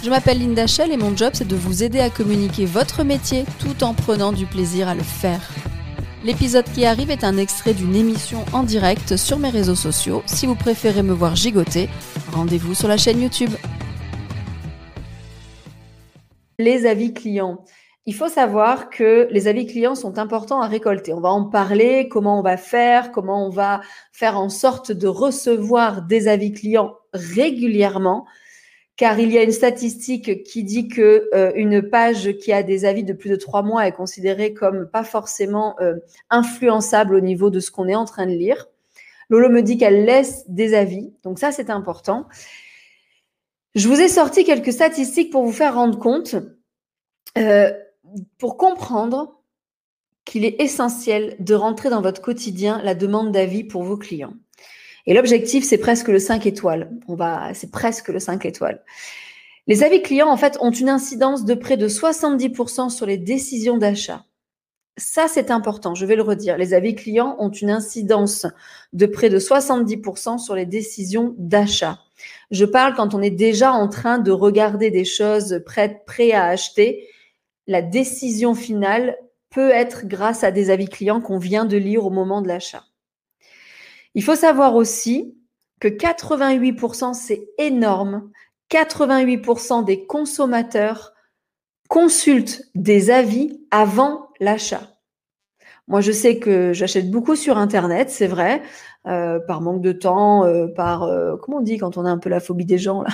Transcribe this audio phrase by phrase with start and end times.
[0.00, 3.44] Je m'appelle Linda Shell et mon job c'est de vous aider à communiquer votre métier
[3.58, 5.40] tout en prenant du plaisir à le faire.
[6.24, 10.22] L'épisode qui arrive est un extrait d'une émission en direct sur mes réseaux sociaux.
[10.26, 11.88] Si vous préférez me voir gigoter,
[12.32, 13.50] rendez-vous sur la chaîne YouTube.
[16.60, 17.64] Les avis clients.
[18.06, 21.12] Il faut savoir que les avis clients sont importants à récolter.
[21.12, 23.80] On va en parler, comment on va faire, comment on va
[24.12, 28.26] faire en sorte de recevoir des avis clients régulièrement
[28.98, 32.84] car il y a une statistique qui dit que euh, une page qui a des
[32.84, 35.94] avis de plus de trois mois est considérée comme pas forcément euh,
[36.30, 38.66] influençable au niveau de ce qu'on est en train de lire.
[39.30, 42.26] Lolo me dit qu'elle laisse des avis, donc ça c'est important.
[43.76, 46.34] Je vous ai sorti quelques statistiques pour vous faire rendre compte,
[47.38, 47.72] euh,
[48.36, 49.40] pour comprendre
[50.24, 54.34] qu'il est essentiel de rentrer dans votre quotidien la demande d'avis pour vos clients.
[55.08, 56.90] Et l'objectif, c'est presque le 5 étoiles.
[57.08, 58.84] On va, c'est presque le 5 étoiles.
[59.66, 63.78] Les avis clients, en fait, ont une incidence de près de 70% sur les décisions
[63.78, 64.26] d'achat.
[64.98, 66.58] Ça, c'est important, je vais le redire.
[66.58, 68.46] Les avis clients ont une incidence
[68.92, 72.00] de près de 70% sur les décisions d'achat.
[72.50, 76.48] Je parle quand on est déjà en train de regarder des choses prêtes, prêts à
[76.48, 77.08] acheter.
[77.66, 79.16] La décision finale
[79.48, 82.84] peut être grâce à des avis clients qu'on vient de lire au moment de l'achat.
[84.18, 85.38] Il faut savoir aussi
[85.78, 88.32] que 88%, c'est énorme,
[88.68, 91.12] 88% des consommateurs
[91.88, 94.82] consultent des avis avant l'achat.
[95.86, 98.60] Moi, je sais que j'achète beaucoup sur Internet, c'est vrai,
[99.06, 102.18] euh, par manque de temps, euh, par, euh, comment on dit quand on a un
[102.18, 103.10] peu la phobie des gens, là?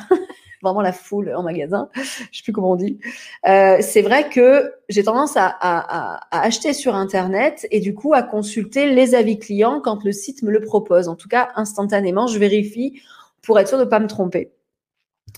[0.65, 2.99] Vraiment la foule en magasin, je sais plus comment on dit.
[3.47, 8.93] Euh, c'est vrai que j'ai tendance à, acheter sur Internet et du coup à consulter
[8.93, 11.09] les avis clients quand le site me le propose.
[11.09, 13.01] En tout cas, instantanément, je vérifie
[13.43, 14.53] pour être sûr de ne pas me tromper.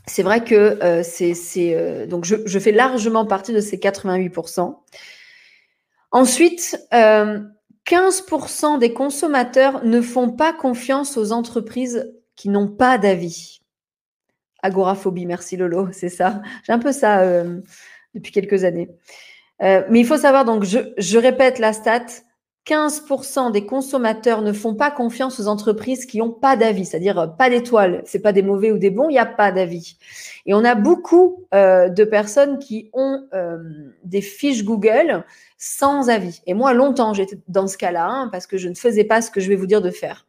[0.06, 1.34] C'est vrai que euh, c'est
[1.74, 4.76] euh, donc je, je, fais largement partie de ces 88%.
[6.12, 13.60] Ensuite, 15% des consommateurs ne font pas confiance aux entreprises qui n'ont pas d'avis.
[14.66, 16.42] Agoraphobie, merci Lolo, c'est ça.
[16.64, 17.60] J'ai un peu ça euh,
[18.14, 18.90] depuis quelques années.
[19.62, 22.06] Euh, mais il faut savoir, donc, je, répète la stat,
[22.66, 27.26] 15% des consommateurs ne font pas confiance aux entreprises qui n'ont pas d'avis, c'est-à-dire euh,
[27.28, 28.02] pas d'étoiles.
[28.06, 29.98] C'est pas des mauvais ou des bons, il n'y a pas d'avis.
[30.46, 33.26] Et on a beaucoup de personnes qui ont
[34.04, 35.24] des fiches Google
[35.58, 36.42] sans avis.
[36.46, 39.30] Et moi, longtemps, j'étais dans ce cas-là, hein, parce que je ne faisais pas ce
[39.30, 40.26] que je vais vous dire de faire.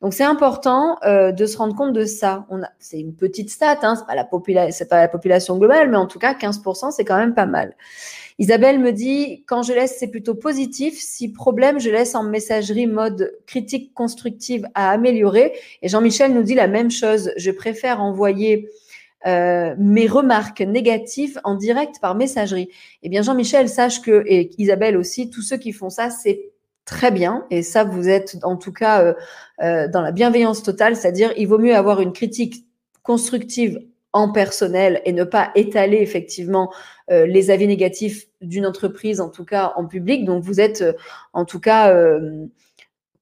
[0.00, 2.46] Donc c'est important euh, de se rendre compte de ça.
[2.78, 6.18] C'est une petite stat, hein, c'est pas la pas la population globale, mais en tout
[6.18, 7.76] cas 15%, c'est quand même pas mal.
[8.38, 10.98] Isabelle me dit quand je laisse, c'est plutôt positif.
[10.98, 15.52] Si problème, je laisse en messagerie mode critique constructive à améliorer.
[15.82, 17.32] Et Jean-Michel nous dit la même chose.
[17.36, 18.70] Je préfère envoyer
[19.26, 22.70] euh, mes remarques négatives en direct par messagerie.
[23.02, 26.50] Eh bien, Jean-Michel, sache que, et Isabelle aussi, tous ceux qui font ça, c'est
[26.84, 27.46] très bien.
[27.50, 29.14] Et ça, vous êtes en tout cas euh,
[29.62, 32.66] euh, dans la bienveillance totale, c'est-à-dire il vaut mieux avoir une critique
[33.02, 33.80] constructive
[34.12, 36.72] en personnel et ne pas étaler effectivement
[37.10, 40.24] euh, les avis négatifs d'une entreprise, en tout cas en public.
[40.24, 40.84] Donc vous êtes
[41.32, 41.94] en tout cas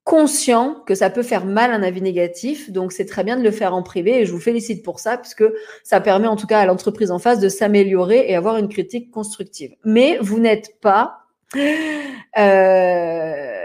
[0.08, 2.72] conscient que ça peut faire mal un avis négatif.
[2.72, 5.18] Donc c'est très bien de le faire en privé et je vous félicite pour ça
[5.18, 5.44] puisque
[5.84, 9.10] ça permet en tout cas à l'entreprise en face de s'améliorer et avoir une critique
[9.10, 9.76] constructive.
[9.84, 12.28] Mais vous n'êtes pas euh,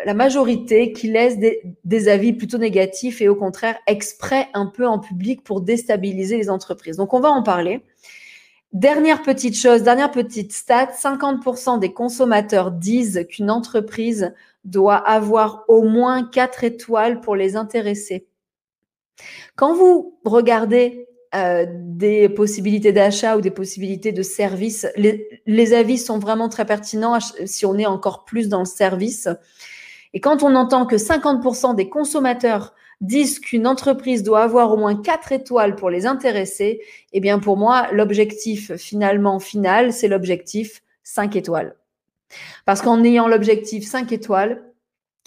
[0.06, 1.38] la majorité qui laisse
[1.84, 6.50] des, avis plutôt négatifs et au contraire exprès un peu en public pour déstabiliser les
[6.50, 6.98] entreprises.
[6.98, 7.82] Donc on va en parler.
[8.72, 14.34] Dernière petite chose, dernière petite stat, 50% des consommateurs disent qu'une entreprise
[14.64, 18.26] doit avoir au moins 4 étoiles pour les intéresser.
[19.56, 24.86] Quand vous regardez euh, des possibilités d'achat ou des possibilités de service.
[24.96, 29.28] Les, avis sont vraiment très pertinents si on est encore plus dans le service.
[30.14, 34.96] Et quand on entend que 50% des consommateurs disent qu'une entreprise doit avoir au moins
[34.96, 36.82] 4 étoiles pour les intéresser,
[37.14, 41.76] eh bien pour moi, l'objectif finalement final, c'est l'objectif 5 étoiles.
[42.66, 44.64] Parce qu'en ayant l'objectif 5 étoiles,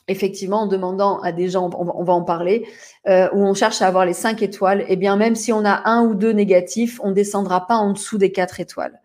[0.09, 2.67] effectivement, en demandant à des gens, on va, en parler,
[3.09, 5.65] euh, où on cherche à avoir les cinq étoiles, et eh bien même si on
[5.65, 9.01] a un ou deux négatifs, on descendra pas en dessous des quatre étoiles.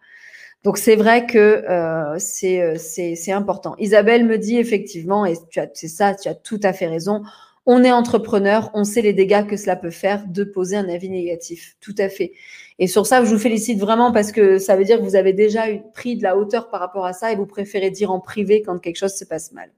[0.64, 3.76] Donc c'est vrai que euh, c'est important.
[3.80, 5.34] Isabelle me dit effectivement, et
[5.74, 7.24] c'est ça, tu as tout à fait raison,
[7.66, 11.10] on est entrepreneur, on sait les dégâts que cela peut faire de poser un avis
[11.10, 11.78] négatif.
[11.80, 12.34] Tout à fait.
[12.80, 15.34] Et sur ça, je vous félicite vraiment parce que ça veut dire que vous avez
[15.34, 18.64] déjà pris de la hauteur par rapport à ça et vous préférez dire en privé
[18.64, 19.70] quand quelque chose se passe mal.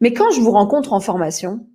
[0.00, 1.66] Mais quand je vous rencontre en formation,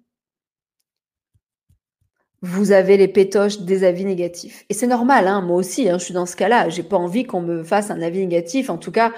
[2.42, 4.66] vous avez les pétoches des avis négatifs.
[4.70, 6.70] Et c'est normal, hein, moi aussi, hein, je suis dans ce cas-là.
[6.70, 8.70] J'ai pas envie qu'on me fasse un avis négatif.
[8.70, 9.14] En tout cas,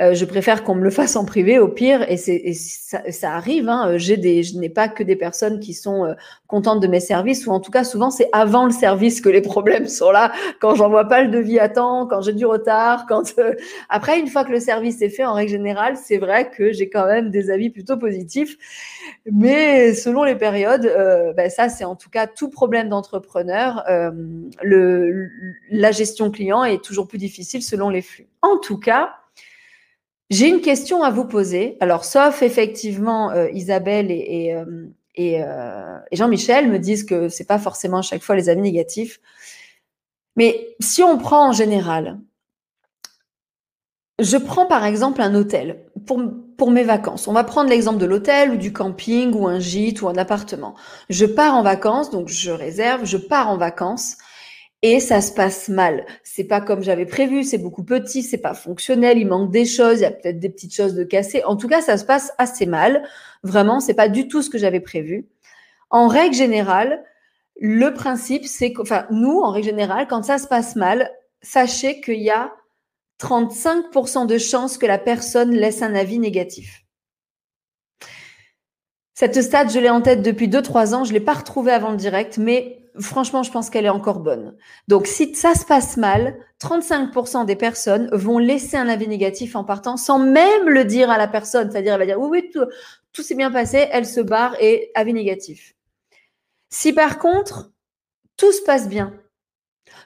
[0.00, 3.32] euh, je préfère qu'on me le fasse en privé au pire, et, c'est, ça, ça,
[3.32, 3.68] arrive.
[3.68, 6.14] Hein, j'ai des, je n'ai pas que des personnes qui sont euh,
[6.46, 9.40] contentes de mes services, ou en tout cas souvent c'est avant le service que les
[9.42, 10.32] problèmes sont là.
[10.60, 13.54] Quand j'envoie pas le devis à temps, quand j'ai du retard, quand euh,
[13.90, 16.88] après une fois que le service est fait, en règle générale, c'est vrai que j'ai
[16.88, 18.56] quand même des avis plutôt positifs.
[19.30, 20.90] Mais selon les périodes,
[21.36, 23.84] ben ça c'est en tout cas tout problème d'entrepreneur.
[24.62, 25.28] le,
[25.70, 28.26] la gestion client est toujours plus difficile selon les flux.
[28.42, 29.19] En tout cas,
[30.30, 31.76] j'ai une question à vous poser.
[31.80, 34.86] Alors, sauf effectivement euh, Isabelle et, euh,
[35.18, 39.20] euh, et, Jean-Michel me disent que c'est pas forcément à chaque fois les avis négatifs.
[40.36, 42.20] Mais si on prend en général,
[44.20, 47.26] je prends par exemple un hôtel pour mes vacances.
[47.26, 50.76] On va prendre l'exemple de l'hôtel ou du camping ou un gîte ou un appartement.
[51.08, 54.16] Je pars en vacances, donc je réserve, je pars en vacances
[54.82, 56.06] et ça se passe mal.
[56.24, 59.98] C'est pas comme j'avais prévu, c'est beaucoup petit, c'est pas fonctionnel, il manque des choses,
[59.98, 61.44] il y a peut-être des petites choses de cassées.
[61.44, 63.02] En tout cas, ça se passe assez mal.
[63.42, 65.28] Vraiment, c'est pas du tout ce que j'avais prévu.
[65.90, 67.04] En règle générale,
[67.60, 71.10] le principe, c'est que, enfin, nous, en règle générale, quand ça se passe mal,
[71.42, 72.52] sachez qu'il y a
[73.20, 76.84] 35% de chances que la personne laisse un avis négatif.
[79.12, 81.90] Cette stade, je l'ai en tête depuis 2-3 ans, je ne l'ai pas retrouvée avant
[81.90, 84.56] le direct, mais franchement, je pense qu'elle est encore bonne.
[84.88, 89.64] Donc, si ça se passe mal, 35% des personnes vont laisser un avis négatif en
[89.64, 91.70] partant sans même le dire à la personne.
[91.70, 92.50] C'est-à-dire, elle va dire oui, oui,
[93.12, 95.74] tout, s'est bien passé, elle se barre et avis négatif.
[96.70, 97.70] Si par contre,
[98.36, 99.14] tout se passe bien,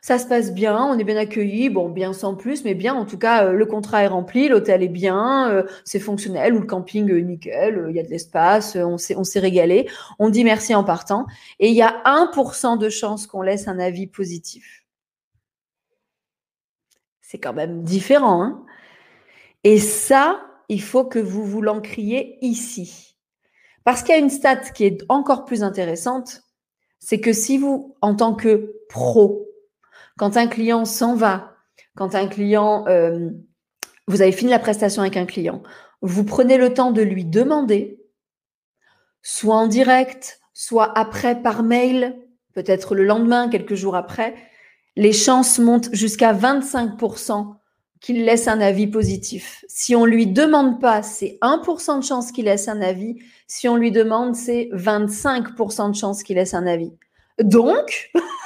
[0.04, 2.94] ça se passe bien, on est bien accueilli, bon, bien sans plus, mais bien.
[2.94, 6.60] En tout cas, euh, le contrat est rempli, l'hôtel est bien, euh, c'est fonctionnel, ou
[6.60, 9.88] le camping, euh, nickel, il y a de l'espace, on s'est, régalé.
[10.19, 11.26] On dit merci en partant.
[11.58, 14.84] Et il y a 1% de chance qu'on laisse un avis positif.
[17.22, 18.42] C'est quand même différent.
[18.42, 18.64] Hein
[19.64, 23.16] Et ça, il faut que vous vous l'encriez ici.
[23.84, 26.42] Parce qu'il y a une stat qui est encore plus intéressante,
[27.00, 29.46] c'est que si vous, en tant que pro,
[30.19, 31.56] quand un client s'en va,
[31.96, 33.31] quand un client, euh,
[34.06, 35.62] vous avez fini la prestation avec un client,
[36.02, 38.00] vous prenez le temps de lui demander,
[39.22, 42.16] soit en direct, soit après par mail,
[42.52, 44.34] peut-être le lendemain, quelques jours après,
[44.96, 47.56] les chances montent jusqu'à 25%
[48.00, 49.64] qu'il laisse un avis positif.
[49.67, 53.17] Si on lui demande pas, c'est 1% de chance qu'il laisse un avis.
[53.46, 56.93] Si on lui demande, c'est 25% de chance qu'il laisse un avis.
[57.38, 58.10] Donc,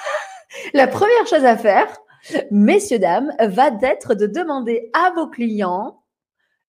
[0.75, 1.87] La première chose à faire,
[2.51, 6.03] messieurs, dames, va être de demander à vos clients,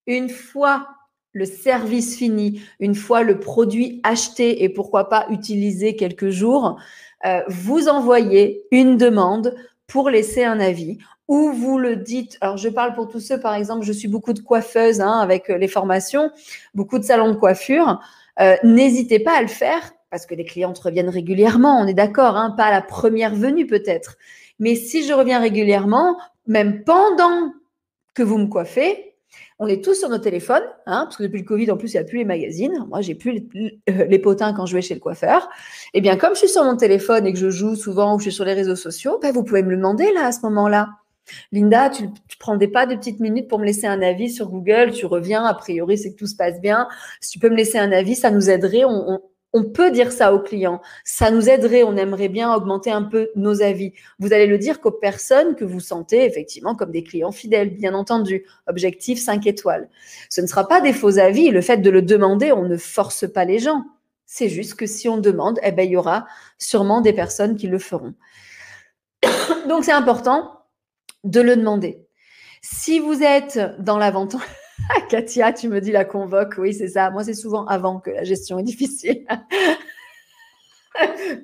[0.06, 0.86] une fois
[1.32, 6.80] le service fini, une fois le produit acheté et pourquoi pas utilisé quelques jours,
[7.24, 9.54] euh, vous envoyez une demande
[9.86, 10.98] pour laisser un avis
[11.28, 12.36] ou vous le dites.
[12.40, 15.48] Alors, je parle pour tous ceux, par exemple, je suis beaucoup de coiffeuses hein, avec
[15.48, 16.30] les formations,
[16.74, 18.00] beaucoup de salons de coiffure.
[18.40, 22.36] Euh, n'hésitez pas à le faire parce que les clientes reviennent régulièrement, on est d'accord,
[22.36, 24.16] hein, pas à la première venue peut-être.
[24.58, 27.52] Mais si je reviens régulièrement, même pendant
[28.14, 29.10] que vous me coiffez,
[29.58, 31.96] on est tous sur nos téléphones, hein, parce que depuis le Covid, en plus, il
[31.96, 32.86] n'y a plus les magazines.
[32.88, 33.46] Moi, j'ai plus
[33.86, 35.48] les, potins quand je vais chez le coiffeur.
[35.92, 38.24] Eh bien, comme je suis sur mon téléphone et que je joue souvent ou je
[38.24, 40.88] suis sur les réseaux sociaux, ben, vous pouvez me le demander là, à ce moment-là.
[41.52, 44.92] Linda, tu ne prendrais pas de petites minutes pour me laisser un avis sur Google,
[44.92, 46.88] tu reviens, a priori, c'est que tout se passe bien.
[47.20, 48.84] Si tu peux me laisser un avis, ça nous aiderait.
[49.64, 50.80] Peut dire ça aux clients.
[51.04, 53.92] Ça nous aiderait, on aimerait bien augmenter un peu nos avis.
[54.18, 57.94] Vous allez le dire qu'aux personnes que vous sentez effectivement comme des clients fidèles, bien
[57.94, 58.46] entendu.
[58.66, 59.88] Objectif 5 étoiles.
[60.28, 61.50] Ce ne sera pas des faux avis.
[61.50, 63.84] Le fait de le demander, on ne force pas les gens.
[64.26, 66.26] C'est juste que si on demande, eh ben, il y aura
[66.56, 68.14] sûrement des personnes qui le feront.
[69.68, 70.60] Donc, c'est important
[71.24, 72.06] de le demander.
[72.62, 74.36] Si vous êtes dans la vente
[75.08, 76.54] Katia, tu me dis la convoque.
[76.58, 77.10] Oui, c'est ça.
[77.10, 79.24] Moi, c'est souvent avant que la gestion est difficile.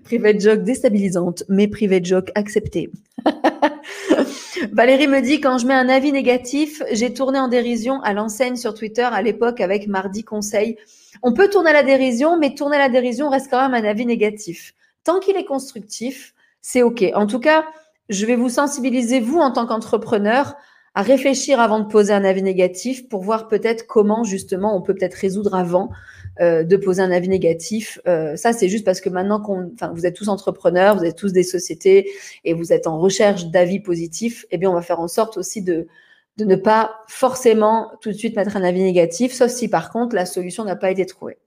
[0.04, 2.90] private joke déstabilisante, mais private joke acceptée.
[4.72, 8.56] Valérie me dit quand je mets un avis négatif, j'ai tourné en dérision à l'enseigne
[8.56, 10.76] sur Twitter à l'époque avec Mardi Conseil.
[11.22, 13.88] On peut tourner à la dérision, mais tourner à la dérision reste quand même un
[13.88, 14.74] avis négatif.
[15.04, 17.04] Tant qu'il est constructif, c'est OK.
[17.14, 17.64] En tout cas,
[18.08, 20.56] je vais vous sensibiliser, vous, en tant qu'entrepreneur,
[20.96, 24.94] à réfléchir avant de poser un avis négatif pour voir peut-être comment justement on peut
[24.94, 25.90] peut-être résoudre avant
[26.40, 28.00] euh, de poser un avis négatif.
[28.08, 31.16] Euh, ça, c'est juste parce que maintenant qu'on, enfin, vous êtes tous entrepreneurs, vous êtes
[31.16, 32.08] tous des sociétés
[32.44, 35.60] et vous êtes en recherche d'avis positifs, eh bien, on va faire en sorte aussi
[35.60, 35.86] de
[36.38, 40.14] de ne pas forcément tout de suite mettre un avis négatif, sauf si par contre
[40.14, 41.38] la solution n'a pas été trouvée.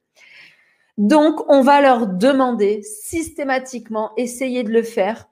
[0.97, 5.29] Donc, on va leur demander systématiquement, essayer de le faire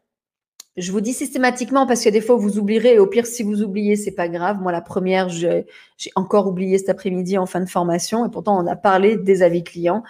[0.77, 3.63] je vous dis systématiquement parce que des fois vous oublierez et au pire si vous
[3.63, 4.61] oubliez c'est pas grave.
[4.61, 5.65] Moi la première j'ai
[6.15, 9.63] encore oublié cet après-midi en fin de formation et pourtant on a parlé des avis
[9.63, 10.03] clients.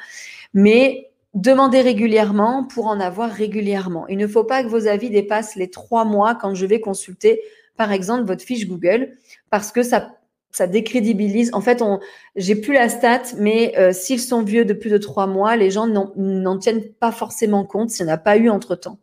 [0.54, 4.08] Mais demandez régulièrement pour en avoir régulièrement.
[4.08, 7.42] Il ne faut pas que vos avis dépassent les trois mois quand je vais consulter
[7.78, 9.14] par exemple votre fiche Google
[9.50, 10.18] parce que ça
[10.52, 11.52] ça décrédibilise.
[11.54, 12.00] En fait, on,
[12.36, 15.70] j'ai plus la stat, mais euh, s'ils sont vieux de plus de trois mois, les
[15.70, 18.98] gens n'en tiennent pas forcément compte s'il n'y en a pas eu entre temps.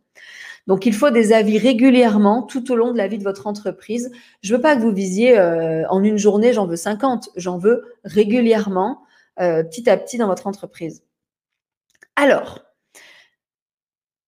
[0.66, 4.10] Donc, il faut des avis régulièrement tout au long de la vie de votre entreprise.
[4.42, 7.30] Je veux pas que vous visiez euh, en une journée, j'en veux 50.
[7.36, 9.02] J'en veux régulièrement,
[9.40, 11.02] euh, petit à petit dans votre entreprise.
[12.16, 12.60] Alors,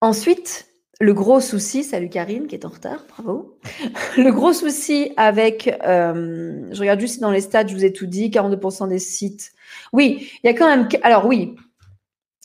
[0.00, 0.66] ensuite,
[0.98, 3.58] le gros souci, salut Karine qui est en retard, bravo.
[4.16, 8.06] Le gros souci avec, euh, je regarde juste dans les stats, je vous ai tout
[8.06, 9.52] dit, 42% des sites.
[9.92, 11.54] Oui, il y a quand même, alors oui,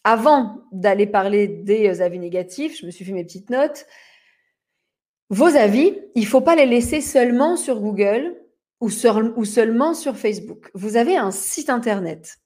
[0.04, 3.86] avant d'aller parler des avis négatifs, je me suis fait mes petites notes.
[5.30, 8.36] Vos avis, il ne faut pas les laisser seulement sur Google
[8.82, 10.72] ou, ou, seulement sur Facebook.
[10.74, 12.40] Vous avez un site Internet.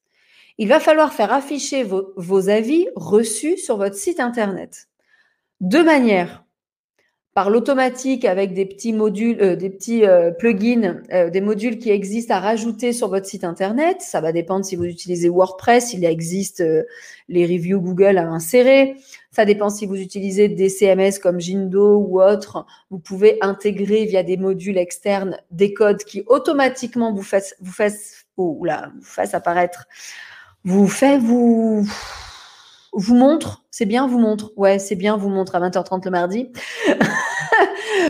[0.57, 4.87] Il va falloir faire afficher vos, vos avis reçus sur votre site Internet.
[5.61, 6.44] Deux manières
[7.35, 11.91] par l'automatique avec des petits modules, euh, des petits euh, plugins, euh, des modules qui
[11.91, 13.97] existent à rajouter sur votre site internet.
[13.99, 16.63] Ça va dépendre si vous utilisez WordPress, il existe
[17.27, 18.95] les reviews Google à insérer.
[19.31, 22.65] Ça dépend si vous utilisez des CMS comme Jindo ou autre.
[22.89, 28.25] Vous pouvez intégrer via des modules externes des codes qui automatiquement vous fassent, vous fassent,
[28.37, 29.87] oh, vous fassent apparaître,
[30.63, 31.85] vous fait vous
[32.95, 34.51] vous montre, c'est bien, vous montre.
[34.55, 36.51] Ouais, c'est bien, vous montre à 20h30 le mardi.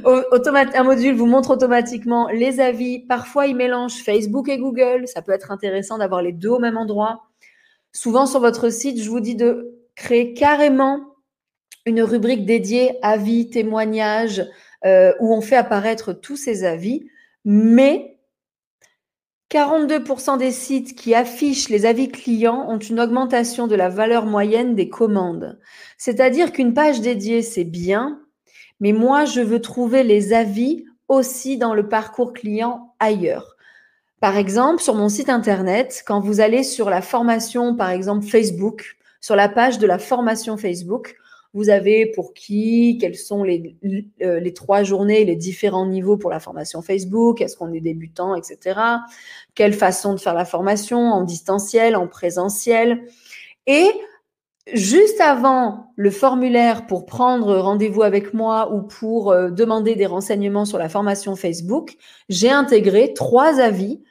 [0.06, 3.00] un module vous montre automatiquement les avis.
[3.00, 5.08] Parfois, il mélange Facebook et Google.
[5.08, 7.24] Ça peut être intéressant d'avoir les deux au même endroit.
[7.92, 11.00] Souvent, sur votre site, je vous dis de créer carrément
[11.86, 14.46] une rubrique dédiée avis, témoignages,
[14.86, 17.08] euh, où on fait apparaître tous ces avis.
[17.44, 18.14] Mais
[19.55, 24.75] 42% des sites qui affichent les avis clients ont une augmentation de la valeur moyenne
[24.75, 25.57] des commandes.
[25.97, 28.19] C'est-à-dire qu'une page dédiée, c'est bien,
[28.81, 33.55] mais moi, je veux trouver les avis aussi dans le parcours client ailleurs.
[34.19, 38.97] Par exemple, sur mon site Internet, quand vous allez sur la formation, par exemple Facebook,
[39.21, 41.15] sur la page de la formation Facebook,
[41.55, 43.77] vous avez pour qui, quelles sont les,
[44.21, 48.35] euh, les trois journées, les différents niveaux pour la formation Facebook, est-ce qu'on est débutant,
[48.35, 48.77] etc.
[49.55, 53.05] Quelle façon de faire la formation en distanciel, en présentiel.
[53.67, 53.88] Et
[54.74, 60.65] juste avant le formulaire pour prendre rendez-vous avec moi ou pour euh, demander des renseignements
[60.65, 61.95] sur la formation Facebook,
[62.27, 64.03] j'ai intégré trois avis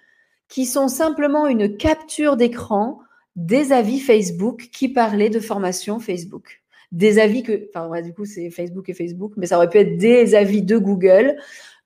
[0.48, 3.00] qui sont simplement une capture d'écran
[3.36, 8.50] des avis Facebook qui parlaient de formation Facebook des avis que, enfin, du coup, c'est
[8.50, 11.36] Facebook et Facebook, mais ça aurait pu être des avis de Google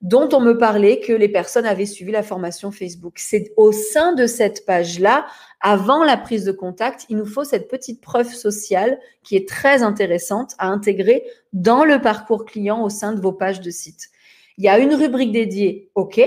[0.01, 3.15] dont on me parlait que les personnes avaient suivi la formation Facebook.
[3.17, 5.25] C'est au sein de cette page-là,
[5.61, 9.83] avant la prise de contact, il nous faut cette petite preuve sociale qui est très
[9.83, 14.09] intéressante à intégrer dans le parcours client au sein de vos pages de site.
[14.57, 16.21] Il y a une rubrique dédiée, OK,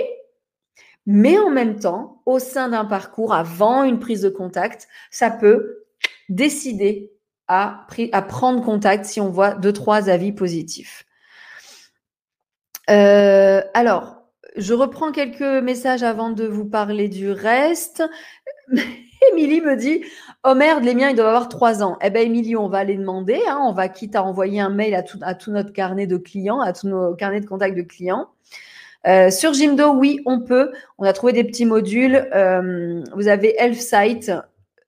[1.06, 5.84] mais en même temps, au sein d'un parcours, avant une prise de contact, ça peut
[6.28, 7.12] décider
[7.48, 7.86] à,
[8.28, 11.04] prendre contact si on voit deux, trois avis positifs.
[12.90, 14.22] Euh, alors,
[14.56, 18.02] je reprends quelques messages avant de vous parler du reste.
[19.30, 20.04] Émilie me dit
[20.44, 21.96] Oh merde, les miens, ils doivent avoir trois ans.
[22.02, 23.40] Eh bien, Émilie, on va les demander.
[23.48, 23.60] Hein.
[23.62, 25.02] on va quitte à envoyer un mail à
[25.34, 28.28] tout, notre carnet de clients, à tous nos carnets de contact de clients.
[29.06, 30.72] Euh, sur Jimdo, oui, on peut.
[30.98, 32.28] On a trouvé des petits modules.
[32.34, 34.32] Euh, vous avez ElfSite,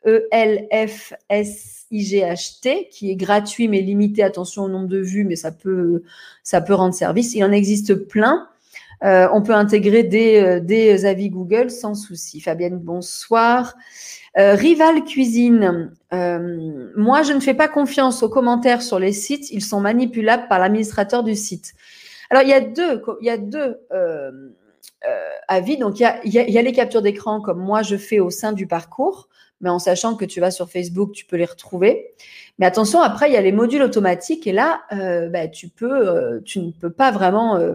[0.06, 6.02] E-L-F-S IGHT, qui est gratuit mais limité, attention au nombre de vues, mais ça peut,
[6.42, 7.34] ça peut rendre service.
[7.34, 8.48] Il en existe plein.
[9.02, 12.40] Euh, on peut intégrer des, euh, des, avis Google sans souci.
[12.40, 13.74] Fabienne, bonsoir.
[14.38, 19.62] Euh, Rival Cuisine, moi je ne fais pas confiance aux commentaires sur les sites, ils
[19.62, 21.74] sont manipulables par l'administrateur du site.
[22.30, 23.78] Alors il y a deux, il y a deux
[25.46, 25.76] avis.
[25.76, 28.52] Donc y a, il y a les captures d'écran comme moi je fais au sein
[28.52, 29.28] du parcours
[29.61, 32.14] mais en sachant que tu vas sur Facebook, tu peux les retrouver.
[32.58, 36.08] Mais attention, après, il y a les modules automatiques et là, euh, bah, tu, peux,
[36.08, 37.75] euh, tu ne peux pas vraiment euh,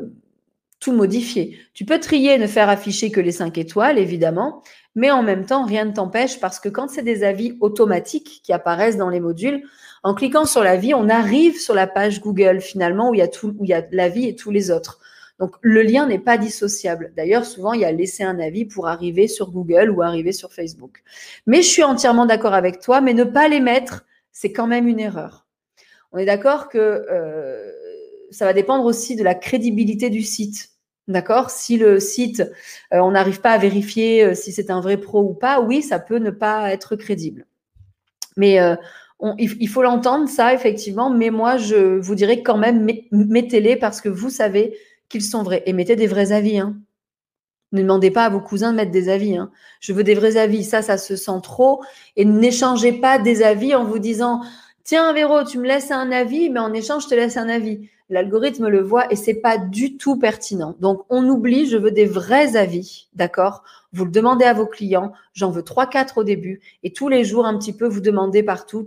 [0.80, 1.58] tout modifier.
[1.74, 4.64] Tu peux trier, ne faire afficher que les 5 étoiles, évidemment,
[4.96, 8.54] mais en même temps, rien ne t'empêche parce que quand c'est des avis automatiques qui
[8.54, 9.64] apparaissent dans les modules,
[10.04, 13.54] en cliquant sur l'avis, on arrive sur la page Google finalement où y a tout,
[13.58, 15.00] où il y a l'avis et tous les autres.
[15.40, 17.14] Donc le lien n'est pas dissociable.
[17.16, 20.52] D'ailleurs, souvent il y a laisser un avis pour arriver sur Google ou arriver sur
[20.52, 21.02] Facebook.
[21.48, 24.88] Mais je suis entièrement d'accord avec toi, mais ne pas les mettre, c'est quand même
[24.88, 25.48] une erreur.
[26.12, 27.72] On est d'accord que euh,
[28.32, 30.72] ça va dépendre aussi de la crédibilité du site.
[31.08, 31.50] D'accord?
[31.50, 32.42] Si le site,
[32.94, 35.82] euh, on n'arrive pas à vérifier euh, si c'est un vrai pro ou pas, oui,
[35.82, 37.46] ça peut ne pas être crédible.
[38.38, 38.58] Mais
[39.38, 41.10] il, faut l'entendre, ça, effectivement.
[41.10, 44.78] Mais moi, je vous dirais quand même, mettez-les parce que vous savez
[45.10, 45.64] qu'ils sont vrais.
[45.66, 46.60] Et mettez des vrais avis.
[46.60, 46.78] Hein.
[47.72, 49.38] Ne demandez pas à vos cousins de mettre des avis.
[49.38, 49.52] Hein.
[49.80, 50.64] Je veux des vrais avis.
[50.64, 51.84] Ça, ça se sent trop.
[52.16, 54.42] Et n'échangez pas des avis en vous disant
[54.84, 57.90] Tiens, Véro, tu me laisses un avis, mais en échange, je te laisse un avis
[58.10, 60.76] l'algorithme le voit et c'est pas du tout pertinent.
[60.80, 63.64] Donc, on oublie, je veux des vrais avis, d'accord?
[63.94, 67.24] Vous le demandez à vos clients, j'en veux trois, quatre au début et tous les
[67.24, 68.86] jours, un petit peu, vous demandez partout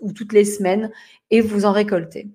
[0.00, 0.90] ou toutes les semaines
[1.30, 2.28] et vous en récoltez.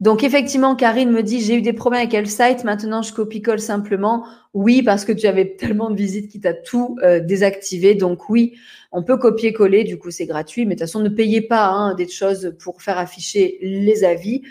[0.00, 3.60] Donc effectivement, Karine me dit, j'ai eu des problèmes avec quel site, maintenant je copie-colle
[3.60, 4.26] simplement.
[4.52, 7.94] Oui, parce que tu avais tellement de visites qui t'a tout euh, désactivé.
[7.94, 8.54] Donc oui,
[8.92, 11.94] on peut copier-coller, du coup c'est gratuit, mais de toute façon, ne payez pas hein,
[11.94, 14.42] des choses pour faire afficher les avis.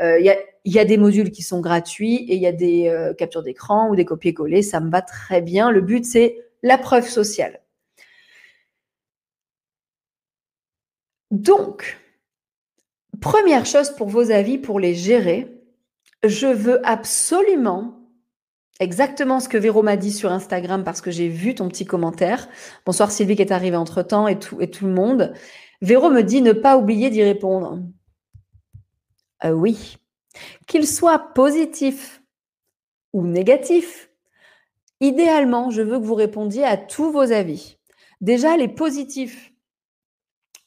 [0.00, 3.12] Euh, il y, a, des modules qui sont gratuits et il y a des euh,
[3.14, 4.62] captures d'écran ou des copier-coller.
[4.62, 5.70] Ça me va très bien.
[5.70, 7.60] Le but, c'est la preuve sociale.
[11.30, 11.98] Donc,
[13.22, 15.48] première chose pour vos avis, pour les gérer,
[16.24, 18.00] je veux absolument
[18.80, 22.48] exactement ce que Véro m'a dit sur Instagram parce que j'ai vu ton petit commentaire.
[22.84, 25.32] Bonsoir Sylvie qui est arrivée entre-temps et tout, et tout le monde.
[25.80, 27.78] Véro me dit ne pas oublier d'y répondre.
[29.44, 29.96] Euh, oui.
[30.66, 32.22] Qu'il soit positif
[33.12, 34.10] ou négatif,
[35.00, 37.78] idéalement, je veux que vous répondiez à tous vos avis.
[38.20, 39.51] Déjà, les positifs,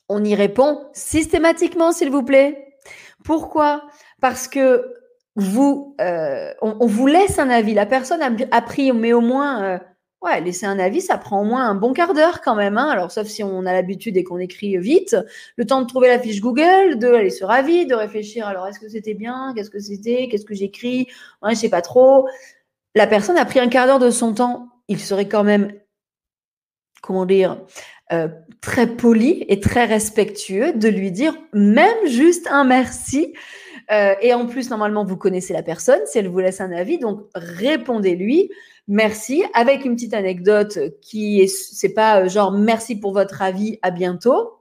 [0.09, 2.75] on y répond systématiquement, s'il vous plaît.
[3.23, 3.83] Pourquoi?
[4.21, 4.93] Parce que
[5.35, 7.73] vous, euh, on, vous laisse un avis.
[7.73, 9.77] La personne a, pris, mais au moins euh,
[10.25, 12.79] Ouais, laisser un avis, ça prend au moins un bon quart d'heure quand même.
[12.79, 12.89] Hein.
[12.89, 15.15] Alors, sauf si on a l'habitude et qu'on écrit vite,
[15.55, 18.47] le temps de trouver la fiche Google, de aller sur avis, de réfléchir.
[18.47, 19.53] Alors, est-ce que c'était bien?
[19.55, 20.27] Qu'est-ce que c'était?
[20.27, 21.07] Qu'est-ce que j'écris?
[21.43, 22.27] Ouais, je sais pas trop.
[22.95, 24.69] La personne a pris un quart d'heure de son temps.
[24.87, 25.71] Il serait quand même,
[27.03, 27.61] comment dire,
[28.11, 28.27] euh,
[28.65, 33.33] très poli et très respectueux de lui dire même juste un merci.
[33.91, 35.99] Euh, et en plus, normalement, vous connaissez la personne.
[36.07, 38.49] Si elle vous laisse un avis, donc répondez-lui
[38.87, 43.77] merci, avec une petite anecdote qui est, c'est pas euh, genre merci pour votre avis,
[43.83, 44.53] à bientôt.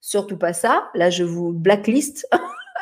[0.00, 0.90] Surtout pas ça.
[0.94, 2.26] Là, je vous blacklist.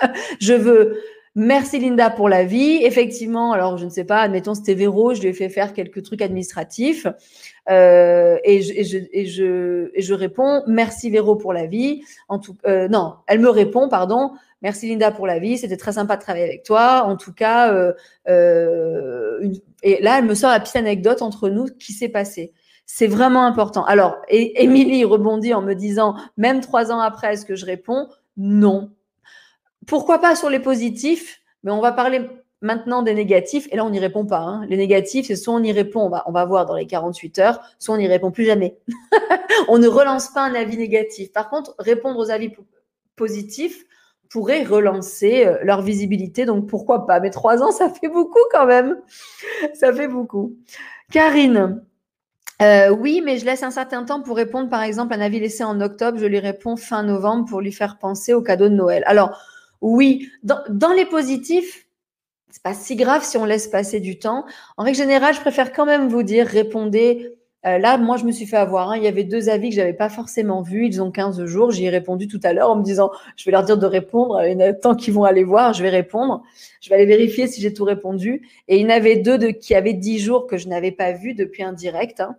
[0.41, 0.99] je veux
[1.35, 2.81] merci Linda pour la vie.
[2.83, 6.03] Effectivement, alors je ne sais pas, admettons c'était Véro, je lui ai fait faire quelques
[6.03, 7.07] trucs administratifs
[7.71, 12.03] euh, et, je, réponds merci Véro pour la vie.
[12.29, 14.33] En tout, euh, non, elle me répond, pardon.
[14.63, 17.03] Merci Linda pour la vie, c'était très sympa de travailler avec toi.
[17.05, 17.93] En tout cas, euh,
[18.29, 22.53] euh, et là, elle me sort la petite anecdote entre nous qui s'est passé.
[22.87, 23.85] C'est vraiment important.
[23.85, 28.09] Alors, Émilie rebondit en me disant, même trois ans après, est-ce que je réponds?
[28.37, 28.91] Non.
[29.87, 32.29] Pourquoi pas sur les positifs Mais on va parler
[32.63, 33.69] maintenant des négatifs.
[33.71, 34.39] Et là, on n'y répond pas.
[34.39, 34.65] Hein.
[34.69, 37.95] Les négatifs, c'est soit on y répond, on va, voir dans les 48 heures, soit
[37.95, 38.79] on n'y répond plus jamais.
[39.69, 41.33] on ne relance pas un avis négatif.
[41.33, 42.53] Par contre, répondre aux avis
[43.17, 43.85] positifs,
[44.31, 46.47] pourraient relancer euh, leur visibilité.
[46.47, 47.21] Donc pourquoi pas?
[47.21, 48.97] Mais trois ans, ça fait beaucoup quand même.
[49.75, 50.57] Ça fait beaucoup.
[51.11, 51.85] Karine.
[52.63, 55.65] Euh, oui, mais je laisse un certain temps pour répondre, par exemple, un avis laissé
[55.65, 59.03] en octobre, je lui réponds fin novembre pour lui faire penser au cadeau de Noël.
[59.07, 59.37] Alors,
[59.83, 61.87] oui, dans, les positifs,
[62.51, 64.47] c'est pas si grave si on laisse passer du temps.
[64.77, 68.33] En règle générale, je préfère quand même vous dire, répondez euh, là, moi, je me
[68.33, 68.91] suis fait avoir.
[68.91, 68.97] Hein.
[68.97, 70.87] Il y avait deux avis que j'avais pas forcément vus.
[70.87, 71.71] Ils ont 15 jours.
[71.71, 74.43] J'y ai répondu tout à l'heure en me disant, je vais leur dire de répondre.
[74.45, 76.43] Il y en a tant qu'ils vont aller voir, je vais répondre.
[76.81, 78.49] Je vais aller vérifier si j'ai tout répondu.
[78.67, 81.13] Et il y en avait deux de, qui avaient 10 jours que je n'avais pas
[81.13, 82.21] vus depuis un direct.
[82.21, 82.37] Hein.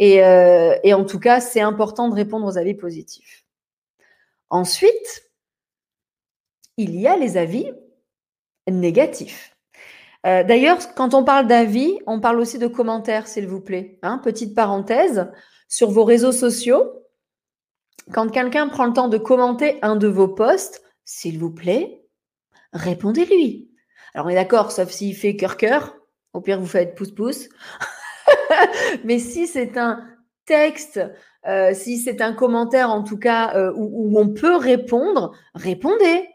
[0.00, 3.44] Euh, et en tout cas, c'est important de répondre aux avis positifs.
[4.50, 5.27] Ensuite,
[6.78, 7.70] il y a les avis
[8.70, 9.54] négatifs.
[10.26, 13.98] Euh, d'ailleurs, quand on parle d'avis, on parle aussi de commentaires, s'il vous plaît.
[14.02, 14.18] Hein.
[14.18, 15.30] petite parenthèse,
[15.68, 17.04] sur vos réseaux sociaux,
[18.12, 22.04] quand quelqu'un prend le temps de commenter un de vos posts, s'il vous plaît,
[22.72, 23.70] répondez-lui.
[24.14, 25.96] Alors on est d'accord, sauf s'il fait cœur-cœur,
[26.32, 27.48] au pire vous faites pouce-pouce.
[29.04, 30.04] Mais si c'est un
[30.46, 31.00] texte,
[31.46, 36.28] euh, si c'est un commentaire en tout cas euh, où, on peut répondre, répondez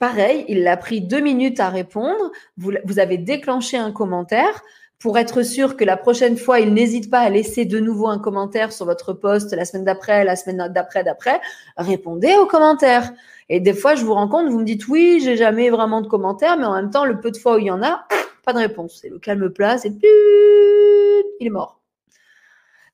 [0.00, 2.32] pareil, il a pris deux minutes à répondre.
[2.56, 4.62] Vous, avez déclenché un commentaire
[4.98, 8.18] pour être sûr que la prochaine fois, il n'hésite pas à laisser de nouveau un
[8.18, 11.40] commentaire sur votre poste la semaine d'après, la semaine d'après, d'après.
[11.76, 13.12] Répondez aux commentaires.
[13.48, 16.08] Et des fois, je vous rends compte, vous me dites oui, j'ai jamais vraiment de
[16.08, 18.06] commentaires, mais en même temps, le peu de fois où il y en a,
[18.44, 18.98] pas de réponse.
[19.00, 21.80] C'est le calme plat, c'est il est mort.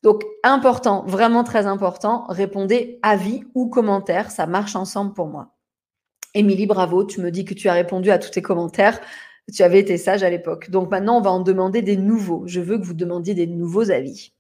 [0.02, 4.30] Donc, important, vraiment très important, répondez avis ou commentaires.
[4.30, 5.55] Ça marche ensemble pour moi.
[6.36, 9.00] Émilie, bravo, tu me dis que tu as répondu à tous tes commentaires.
[9.54, 10.68] Tu avais été sage à l'époque.
[10.68, 12.42] Donc maintenant, on va en demander des nouveaux.
[12.46, 14.34] Je veux que vous demandiez des nouveaux avis.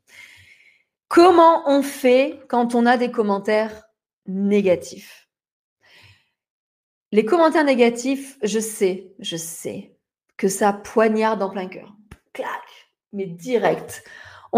[1.08, 3.88] Comment on fait quand on a des commentaires
[4.26, 5.28] négatifs?
[7.12, 9.96] Les commentaires négatifs, je sais, je sais
[10.36, 11.96] que ça poignarde en plein cœur.
[12.34, 12.62] Clac,
[13.14, 14.04] mais direct.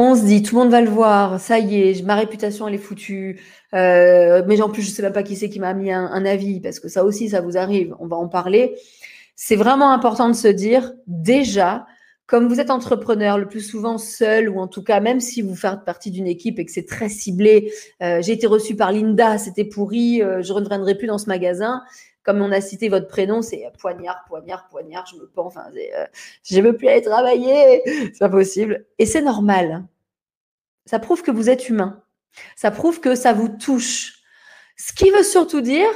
[0.01, 2.75] On se dit, tout le monde va le voir, ça y est, ma réputation elle
[2.75, 3.41] est foutue.
[3.75, 6.61] Euh, mais en plus, je sais même pas qui c'est qui m'a mis un avis,
[6.61, 7.97] parce que ça aussi, ça vous arrive.
[7.99, 8.77] On va en parler
[9.41, 11.87] c'est vraiment important de se dire déjà,
[12.27, 15.55] comme vous êtes entrepreneur, le plus souvent seul, ou en tout cas, même si vous
[15.55, 19.39] faites partie d'une équipe et que c'est très ciblé, euh, j'ai été reçu par Linda,
[19.39, 21.83] c'était pourri, euh, je ne reviendrai plus dans ce magasin.
[22.29, 26.05] Comme on a cité votre prénom, c'est poignard, poignard, poignard, je me pends, enfin, euh,
[26.45, 28.85] je veux plus aller travailler, c'est pas possible.
[28.99, 29.87] Et c'est normal.
[30.85, 32.03] Ça prouve que vous êtes humain.
[32.55, 34.19] Ça prouve que ça vous touche.
[34.77, 35.89] Ce qui veut surtout dire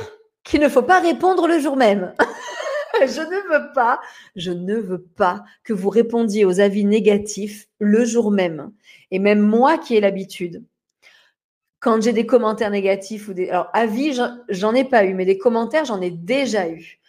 [0.43, 2.15] qu'il ne faut pas répondre le jour même.
[3.03, 4.01] je ne veux pas,
[4.35, 8.73] je ne veux pas que vous répondiez aux avis négatifs le jour même.
[9.11, 10.65] Et même moi qui ai l'habitude,
[11.83, 13.51] quand j'ai des commentaires négatifs ou des.
[13.51, 14.19] Alors, avis,
[14.49, 17.01] j'en ai pas eu, mais des commentaires, j'en ai déjà eu.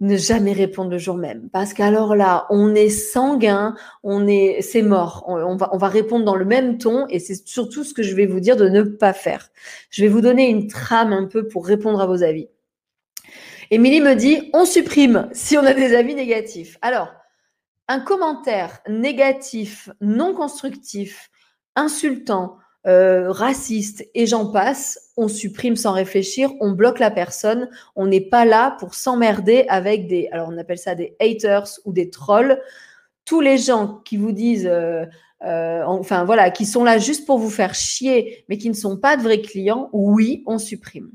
[0.00, 1.50] Ne jamais répondre le jour même.
[1.50, 5.24] Parce qu'alors là, on est sanguin, on est, c'est mort.
[5.26, 8.14] On, va, on va répondre dans le même ton et c'est surtout ce que je
[8.14, 9.50] vais vous dire de ne pas faire.
[9.90, 12.48] Je vais vous donner une trame un peu pour répondre à vos avis.
[13.70, 16.78] Émilie me dit, on supprime si on a des avis négatifs.
[16.80, 17.12] Alors,
[17.88, 21.30] un commentaire négatif, non constructif,
[21.76, 28.06] insultant, euh, raciste et j'en passe, on supprime sans réfléchir, on bloque la personne, on
[28.06, 32.08] n'est pas là pour s'emmerder avec des, alors on appelle ça des haters ou des
[32.08, 32.58] trolls.
[33.26, 35.04] Tous les gens qui vous disent, euh,
[35.44, 38.96] euh, enfin voilà, qui sont là juste pour vous faire chier, mais qui ne sont
[38.96, 41.10] pas de vrais clients, oui, on supprime.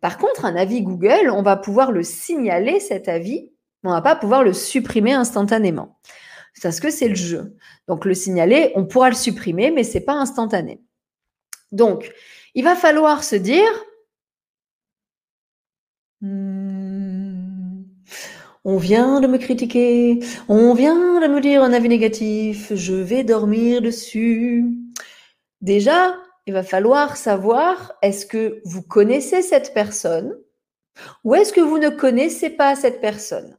[0.00, 3.50] Par contre, un avis Google, on va pouvoir le signaler, cet avis,
[3.84, 5.98] on ne va pas pouvoir le supprimer instantanément.
[6.62, 7.56] Parce que c'est le jeu.
[7.88, 10.80] Donc, le signaler, on pourra le supprimer, mais ce n'est pas instantané.
[11.74, 12.12] Donc,
[12.54, 13.68] il va falloir se dire,
[16.20, 17.82] hmm,
[18.64, 23.24] on vient de me critiquer, on vient de me dire un avis négatif, je vais
[23.24, 24.64] dormir dessus.
[25.62, 30.38] Déjà, il va falloir savoir est-ce que vous connaissez cette personne
[31.24, 33.58] ou est-ce que vous ne connaissez pas cette personne?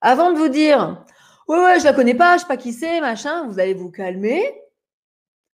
[0.00, 1.04] Avant de vous dire
[1.48, 3.90] ouais ouais je la connais pas, je sais pas qui c'est, machin, vous allez vous
[3.90, 4.62] calmer,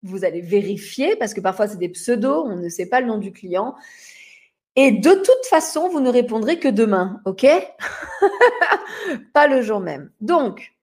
[0.02, 3.18] vous allez vérifier parce que parfois c'est des pseudos, on ne sait pas le nom
[3.18, 3.74] du client.
[4.78, 7.46] Et de toute façon, vous ne répondrez que demain, ok?
[9.32, 10.10] Pas le jour même.
[10.20, 10.74] Donc,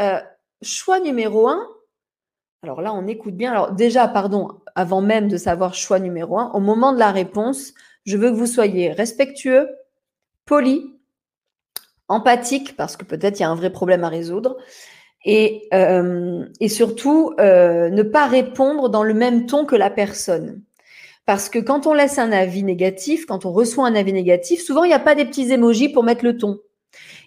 [0.00, 0.18] euh,
[0.62, 1.68] choix numéro un,
[2.64, 3.50] alors là, on écoute bien.
[3.50, 7.74] Alors déjà, pardon, avant même de savoir choix numéro un, au moment de la réponse,
[8.06, 9.68] je veux que vous soyez respectueux,
[10.46, 10.98] poli,
[12.08, 14.56] empathique, parce que peut-être il y a un vrai problème à résoudre,
[15.24, 20.62] et, euh, et surtout euh, ne pas répondre dans le même ton que la personne.
[21.26, 24.84] Parce que quand on laisse un avis négatif, quand on reçoit un avis négatif, souvent
[24.84, 26.60] il n'y a pas des petits émojis pour mettre le ton.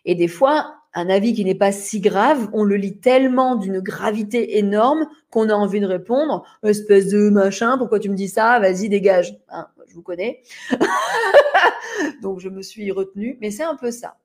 [0.06, 3.80] Et des fois, un avis qui n'est pas si grave, on le lit tellement d'une
[3.80, 8.60] gravité énorme qu'on a envie de répondre, espèce de machin, pourquoi tu me dis ça?
[8.60, 9.38] Vas-y, dégage.
[9.50, 10.44] Hein, je vous connais.
[12.22, 14.18] Donc, je me suis retenue, mais c'est un peu ça.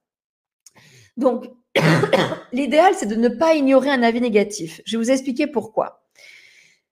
[1.16, 1.46] Donc,
[2.52, 4.80] l'idéal, c'est de ne pas ignorer un avis négatif.
[4.84, 6.02] Je vais vous expliquer pourquoi.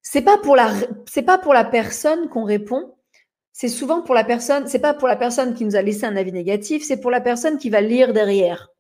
[0.03, 0.73] C'est pas pour la,
[1.07, 2.95] c'est pas pour la personne qu'on répond.
[3.53, 6.17] C'est souvent pour la personne, c'est pas pour la personne qui nous a laissé un
[6.17, 8.71] avis négatif, c'est pour la personne qui va lire derrière.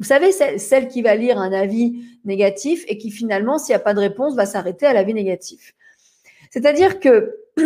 [0.00, 3.80] Vous savez, celle qui va lire un avis négatif et qui finalement, s'il n'y a
[3.80, 5.74] pas de réponse, va s'arrêter à l'avis négatif.
[6.50, 7.36] C'est-à-dire que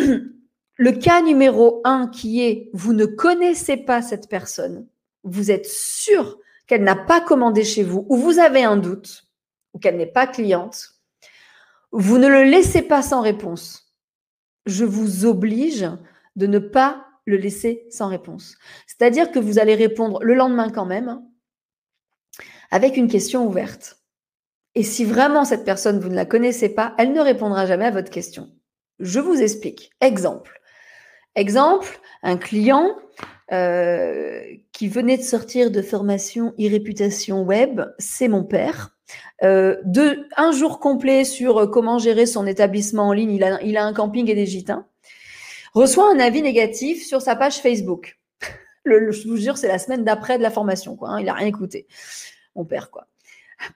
[0.77, 4.87] le cas numéro un qui est vous ne connaissez pas cette personne,
[5.25, 9.25] vous êtes sûr qu'elle n'a pas commandé chez vous ou vous avez un doute
[9.75, 10.90] ou qu'elle n'est pas cliente,
[11.92, 13.94] vous ne le laissez pas sans réponse.
[14.66, 15.88] Je vous oblige
[16.37, 18.57] de ne pas le laisser sans réponse.
[18.87, 21.22] C'est-à-dire que vous allez répondre le lendemain quand même,
[22.70, 23.98] avec une question ouverte.
[24.75, 27.90] Et si vraiment cette personne, vous ne la connaissez pas, elle ne répondra jamais à
[27.90, 28.51] votre question.
[28.98, 29.90] Je vous explique.
[30.01, 30.61] Exemple.
[31.35, 32.96] Exemple, un client
[33.53, 38.97] euh, qui venait de sortir de formation e-réputation web, c'est mon père.
[39.43, 39.77] Euh,
[40.37, 43.85] un jour complet sur euh, comment gérer son établissement en ligne, il a, il a
[43.85, 44.87] un camping et des gitans,
[45.75, 48.19] reçoit un avis négatif sur sa page Facebook.
[48.85, 51.11] Le, je vous jure, c'est la semaine d'après de la formation, quoi.
[51.11, 51.87] Hein, il a rien écouté.
[52.57, 53.07] Mon père, quoi.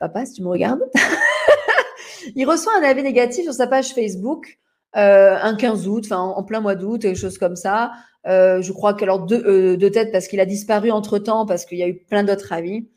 [0.00, 0.82] Papa, si tu me regardes.
[2.34, 4.58] il reçoit un avis négatif sur sa page Facebook
[4.96, 7.92] euh, un 15 août, enfin en, plein mois d'août, quelque chose comme ça.
[8.26, 11.64] Euh, je crois qu'alors de, euh, de tête parce qu'il a disparu entre temps, parce
[11.64, 12.88] qu'il y a eu plein d'autres avis.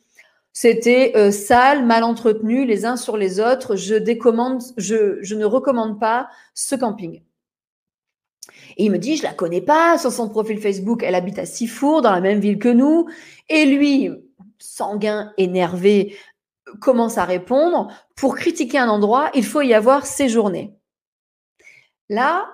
[0.53, 3.75] C'était euh, sale, mal entretenu, les uns sur les autres.
[3.75, 7.21] Je décommande, je, je ne recommande pas ce camping.
[8.77, 11.45] Et il me dit, je la connais pas, sur son profil Facebook, elle habite à
[11.45, 13.07] Sifour, dans la même ville que nous.
[13.49, 14.09] Et lui,
[14.57, 16.15] sanguin, énervé,
[16.81, 20.78] commence à répondre, pour critiquer un endroit, il faut y avoir séjourné.
[22.09, 22.49] Là,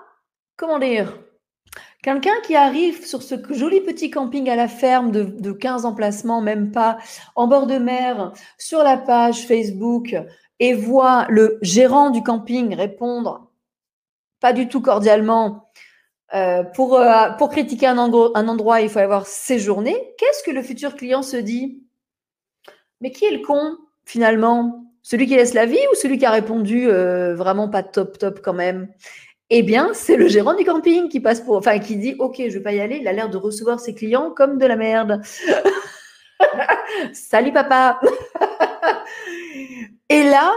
[0.58, 1.18] comment dire?
[2.04, 6.42] Quelqu'un qui arrive sur ce joli petit camping à la ferme de, de 15 emplacements,
[6.42, 6.98] même pas,
[7.36, 10.16] en bord de mer, sur la page Facebook,
[10.60, 13.52] et voit le gérant du camping répondre
[14.40, 15.72] pas du tout cordialement
[16.34, 19.96] euh, pour, euh, pour critiquer un, un endroit, il faut avoir séjourné.
[20.18, 21.82] Qu'est-ce que le futur client se dit?
[23.02, 24.86] Mais qui est le con finalement?
[25.02, 28.42] Celui qui laisse la vie ou celui qui a répondu euh, vraiment pas top top
[28.44, 28.88] quand même?
[29.50, 32.58] Eh bien, c'est le gérant du camping qui passe pour, enfin, qui dit, OK, je
[32.58, 32.98] vais pas y aller.
[32.98, 35.22] Il a l'air de recevoir ses clients comme de la merde.
[37.14, 38.00] Salut papa.
[40.10, 40.52] Et là,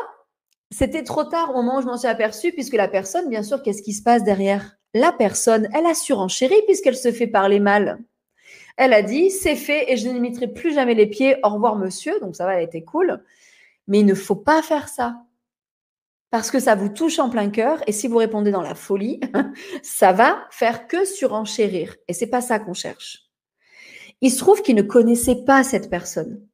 [0.71, 3.63] c'était trop tard au moment où je m'en suis aperçue, puisque la personne, bien sûr,
[3.63, 4.77] qu'est-ce qui se passe derrière?
[4.95, 7.99] La personne, elle a surenchéri puisqu'elle se fait parler mal.
[8.79, 11.37] Elle a dit, c'est fait et je ne mettrai plus jamais les pieds.
[11.43, 12.19] Au revoir, monsieur.
[12.21, 13.23] Donc ça va, elle cool.
[13.87, 15.17] Mais il ne faut pas faire ça
[16.31, 19.21] parce que ça vous touche en plein cœur et si vous répondez dans la folie,
[19.83, 23.25] ça va faire que surenchérir et c'est pas ça qu'on cherche.
[24.21, 26.47] Il se trouve qu'il ne connaissait pas cette personne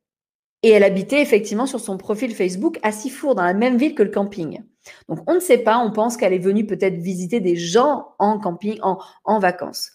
[0.62, 4.02] et elle habitait effectivement sur son profil Facebook à Sifour dans la même ville que
[4.02, 4.62] le camping.
[5.08, 8.38] Donc on ne sait pas, on pense qu'elle est venue peut-être visiter des gens en
[8.38, 9.90] camping, en, en vacances.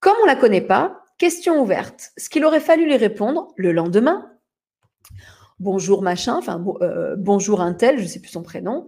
[0.00, 2.12] Comme on la connaît pas, question ouverte.
[2.16, 4.33] Ce qu'il aurait fallu lui répondre le lendemain,
[5.64, 8.86] bonjour machin, enfin euh, bonjour un tel, je ne sais plus son prénom.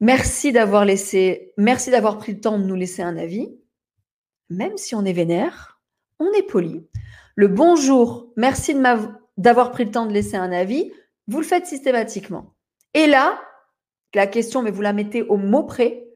[0.00, 3.48] Merci d'avoir laissé, merci d'avoir pris le temps de nous laisser un avis.
[4.50, 5.80] Même si on est vénère,
[6.18, 6.84] on est poli.
[7.36, 8.76] Le bonjour, merci
[9.36, 10.92] d'avoir pris le temps de laisser un avis,
[11.28, 12.54] vous le faites systématiquement.
[12.92, 13.40] Et là,
[14.14, 16.08] la question, mais vous la mettez au mot près.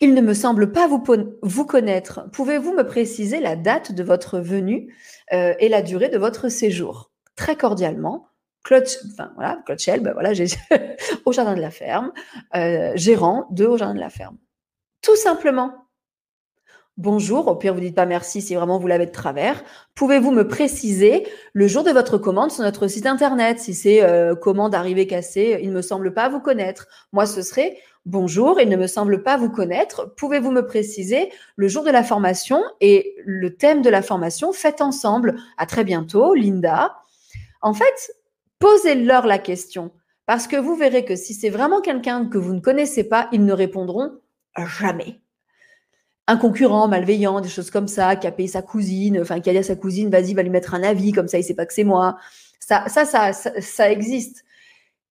[0.00, 2.30] Il ne me semble pas vous, connaître.
[2.32, 4.94] Pouvez-vous me préciser la date de votre venue
[5.32, 7.12] euh, et la durée de votre séjour?
[7.36, 8.28] Très cordialement,
[8.64, 10.32] Claude, enfin voilà, Claude Shell, ben voilà,
[11.24, 12.12] au jardin de la ferme,
[12.56, 14.38] euh, gérant de au jardin de la ferme.
[15.02, 15.84] Tout simplement.
[16.96, 19.64] Bonjour, au pire vous dites pas merci si vraiment vous l'avez de travers.
[19.96, 23.58] Pouvez-vous me préciser le jour de votre commande sur notre site internet?
[23.58, 26.86] Si c'est euh, commande arrivée cassée, il ne me semble pas vous connaître.
[27.12, 30.14] Moi, ce serait bonjour, il ne me semble pas vous connaître.
[30.16, 34.80] Pouvez-vous me préciser le jour de la formation et le thème de la formation Faites
[34.80, 35.34] ensemble?
[35.58, 36.94] À très bientôt, Linda.
[37.60, 38.13] En fait,
[38.64, 39.90] posez-leur la question.
[40.24, 43.44] Parce que vous verrez que si c'est vraiment quelqu'un que vous ne connaissez pas, ils
[43.44, 44.12] ne répondront
[44.56, 45.20] jamais.
[46.26, 49.52] Un concurrent malveillant, des choses comme ça, qui a payé sa cousine, enfin qui a
[49.52, 51.66] dit à sa cousine, vas-y, va lui mettre un avis, comme ça il sait pas
[51.66, 52.16] que c'est moi.
[52.58, 54.44] Ça, ça, ça, ça, existe.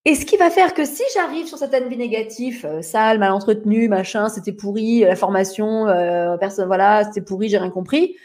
[0.03, 3.31] Et ce qui va faire que si j'arrive sur cet avis négatif, euh, sale, mal
[3.33, 8.15] entretenu, machin, c'était pourri, la formation, euh, personne, voilà, c'était pourri, j'ai rien compris,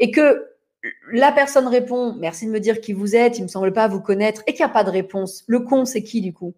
[0.00, 0.51] et que
[1.12, 4.00] la personne répond merci de me dire qui vous êtes, il me semble pas vous
[4.00, 5.44] connaître, et qu'il n'y a pas de réponse.
[5.46, 6.54] Le con, c'est qui du coup?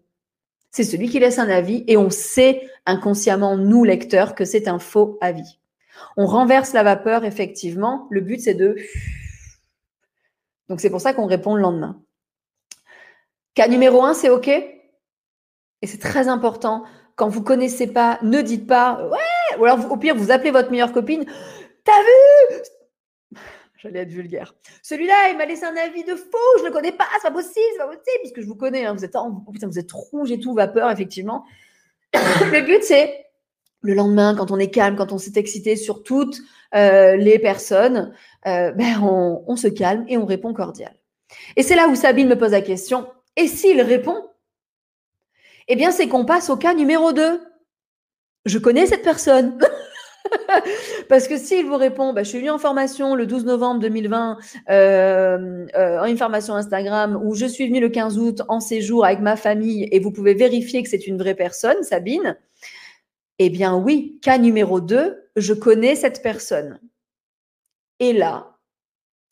[0.71, 4.79] C'est celui qui laisse un avis et on sait inconsciemment, nous lecteurs, que c'est un
[4.79, 5.59] faux avis.
[6.17, 8.07] On renverse la vapeur, effectivement.
[8.09, 8.75] Le but, c'est de...
[10.69, 12.01] Donc c'est pour ça qu'on répond le lendemain.
[13.53, 14.49] Cas numéro un, c'est OK?
[14.49, 16.83] Et c'est très important.
[17.15, 20.71] Quand vous connaissez pas, ne dites pas ouais, ou alors au pire, vous appelez votre
[20.71, 21.23] meilleure copine.
[21.85, 22.63] T'as vu?
[23.85, 24.55] J'allais être vulgaire.
[24.81, 27.31] Celui-là, il m'a laissé un avis de faux, je ne le connais pas, c'est pas
[27.33, 30.31] possible, c'est pas possible, puisque je vous connais, hein, vous êtes oh, vous êtes rouge
[30.31, 31.45] et tout, vapeur, effectivement.
[32.15, 33.27] le but, c'est
[33.81, 36.39] le lendemain, quand on est calme, quand on s'est excité sur toutes
[36.73, 38.11] euh, les personnes,
[38.47, 40.95] euh, ben on, on, se calme et on répond cordial.
[41.55, 44.29] Et c'est là où Sabine me pose la question, et s'il répond?
[45.67, 47.39] Eh bien, c'est qu'on passe au cas numéro 2.
[48.45, 49.59] Je connais cette personne.
[51.09, 54.37] Parce que s'il vous répond, bah, je suis venu en formation le 12 novembre 2020,
[54.69, 59.05] euh, euh, en une formation Instagram, ou je suis venu le 15 août en séjour
[59.05, 62.37] avec ma famille, et vous pouvez vérifier que c'est une vraie personne, Sabine,
[63.39, 66.79] eh bien oui, cas numéro 2, je connais cette personne.
[67.99, 68.57] Et là,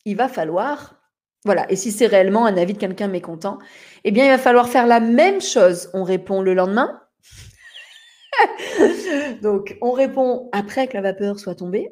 [0.05, 0.95] il va falloir,
[1.45, 3.59] voilà, et si c'est réellement un avis de quelqu'un mécontent,
[4.03, 5.89] eh bien, il va falloir faire la même chose.
[5.93, 7.02] On répond le lendemain.
[9.41, 11.89] donc, on répond après que la vapeur soit tombée.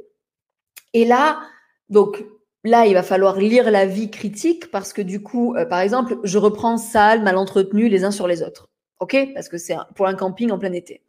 [0.94, 1.42] Et là,
[1.90, 2.24] donc,
[2.64, 6.18] là, il va falloir lire la vie critique parce que du coup, euh, par exemple,
[6.24, 8.70] je reprends sale, mal entretenu les uns sur les autres.
[9.00, 9.18] OK?
[9.34, 11.02] Parce que c'est pour un camping en plein été.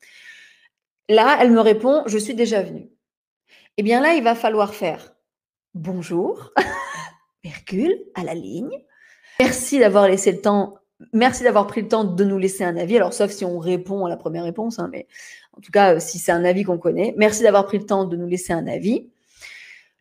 [1.09, 2.91] Là, elle me répond, je suis déjà venue.
[3.77, 5.15] Eh bien là, il va falloir faire
[5.75, 6.53] bonjour,
[7.45, 8.85] virgule, à la ligne.
[9.41, 10.79] Merci d'avoir laissé le temps,
[11.13, 12.97] merci d'avoir pris le temps de nous laisser un avis.
[12.97, 15.07] Alors, sauf si on répond à la première réponse, hein, mais
[15.57, 18.17] en tout cas, si c'est un avis qu'on connaît, merci d'avoir pris le temps de
[18.17, 19.11] nous laisser un avis.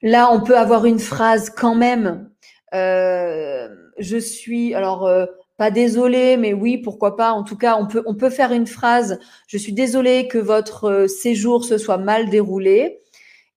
[0.01, 2.29] Là, on peut avoir une phrase quand même.
[2.73, 5.25] Euh, je suis, alors, euh,
[5.57, 7.33] pas désolé, mais oui, pourquoi pas.
[7.33, 9.19] En tout cas, on peut, faire une phrase.
[9.47, 13.01] Je suis désolé que votre euh, séjour se soit mal déroulé.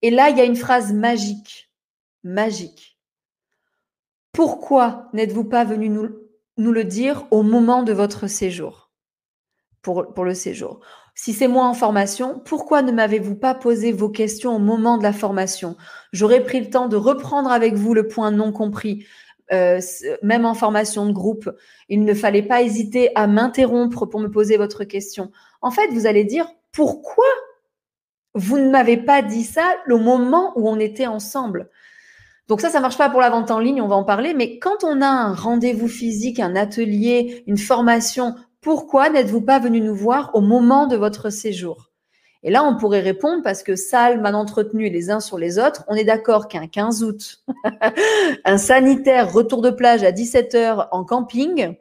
[0.03, 1.71] Et là, il y a une phrase magique.
[2.23, 2.99] Magique.
[4.33, 6.11] Pourquoi n'êtes-vous pas venu nous,
[6.57, 8.91] nous, le dire au moment de votre séjour
[9.83, 10.81] pour, le séjour
[11.15, 15.05] si c'est moi en formation, pourquoi ne m'avez-vous pas posé vos questions au moment de
[15.05, 15.77] la formation?
[16.13, 19.07] J'aurais pris le temps de reprendre avec vous le point non compris.
[19.53, 19.81] Euh,
[20.23, 21.51] même en formation de groupe,
[21.89, 25.31] il ne fallait pas hésiter à m'interrompre pour me poser votre question.
[25.61, 27.27] En fait, vous allez dire pourquoi
[28.35, 31.71] vous ne m'avez pas dit ça au moment où on était ensemble?
[32.49, 34.59] Donc ça, ça marche pas pour la vente en ligne, on va en parler, mais
[34.59, 39.95] quand on a un rendez-vous physique, un atelier, une formation pourquoi n'êtes-vous pas venu nous
[39.95, 41.91] voir au moment de votre séjour?
[42.43, 45.85] Et là, on pourrait répondre parce que salle mal entretenue les uns sur les autres,
[45.87, 47.43] on est d'accord qu'un 15 août,
[48.47, 51.75] un sanitaire retour de plage à 17h en camping,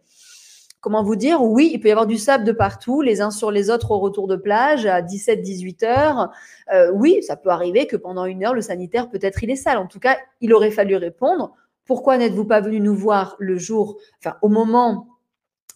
[0.84, 3.52] comment vous dire Oui, il peut y avoir du sable de partout, les uns sur
[3.52, 6.30] les autres au retour de plage à 17-18 heures.
[6.74, 9.78] Euh, oui, ça peut arriver que pendant une heure, le sanitaire, peut-être il est sale.
[9.78, 11.54] En tout cas, il aurait fallu répondre.
[11.86, 15.08] Pourquoi n'êtes-vous pas venu nous voir le jour, enfin au moment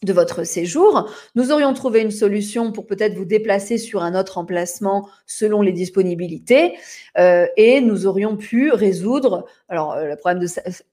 [0.04, 1.10] de votre séjour?
[1.36, 5.72] Nous aurions trouvé une solution pour peut-être vous déplacer sur un autre emplacement selon les
[5.72, 6.78] disponibilités
[7.18, 10.48] euh, et nous aurions pu résoudre, alors euh, le problème de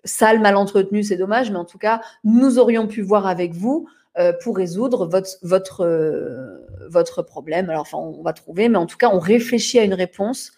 [0.04, 3.88] salle mal entretenue, c'est dommage, mais en tout cas, nous aurions pu voir avec vous
[4.42, 5.86] pour résoudre votre, votre,
[6.88, 7.70] votre problème.
[7.70, 10.52] Alors, enfin, on va trouver, mais en tout cas, on réfléchit à une réponse.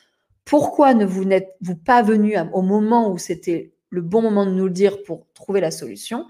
[0.44, 4.66] Pourquoi ne vous n'êtes-vous pas venu au moment où c'était le bon moment de nous
[4.66, 6.26] le dire pour trouver la solution?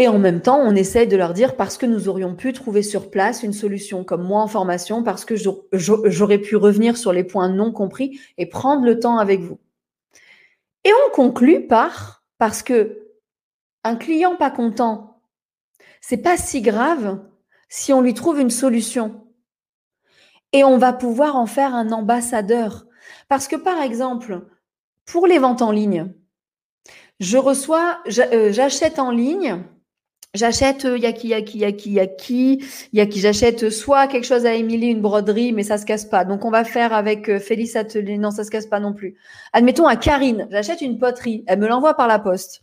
[0.00, 2.82] Et en même temps, on essaye de leur dire parce que nous aurions pu trouver
[2.82, 5.34] sur place une solution, comme moi en formation, parce que
[5.72, 9.58] j'aurais pu revenir sur les points non compris et prendre le temps avec vous.
[10.84, 13.08] Et on conclut par parce que
[13.82, 15.17] un client pas content,
[16.00, 17.20] c'est pas si grave
[17.68, 19.26] si on lui trouve une solution.
[20.52, 22.86] Et on va pouvoir en faire un ambassadeur.
[23.28, 24.46] Parce que par exemple,
[25.04, 26.12] pour les ventes en ligne,
[27.20, 29.62] je reçois, euh, j'achète en ligne
[30.34, 33.20] J'achète Yaki Yaki Yaki Yaki Yaki.
[33.20, 36.26] J'achète soit quelque chose à Émilie, une broderie, mais ça se casse pas.
[36.26, 38.18] Donc on va faire avec euh, Félix Atelier.
[38.18, 39.16] Non, ça se casse pas non plus.
[39.54, 41.44] Admettons à Karine, j'achète une poterie.
[41.46, 42.62] Elle me l'envoie par la poste.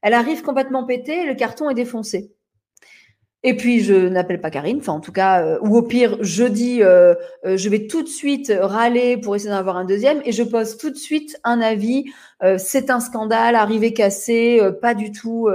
[0.00, 2.32] Elle arrive complètement pétée, le carton est défoncé.
[3.46, 6.44] Et puis, je n'appelle pas Karine, enfin en tout cas, euh, ou au pire, je
[6.44, 10.22] dis, euh, euh, je vais tout de suite râler pour essayer d'en avoir un deuxième,
[10.24, 12.06] et je pose tout de suite un avis.
[12.58, 15.48] c'est un scandale, arrivé cassé, pas du tout,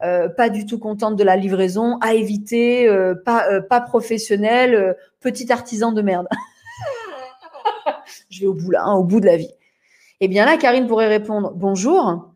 [0.00, 2.86] pas du tout contente de la livraison, à éviter,
[3.24, 6.28] pas, pas professionnel, petit artisan de merde.
[8.30, 9.52] je vais au bout là, hein, au bout de la vie.
[10.20, 12.28] Eh bien là, Karine pourrait répondre bonjour.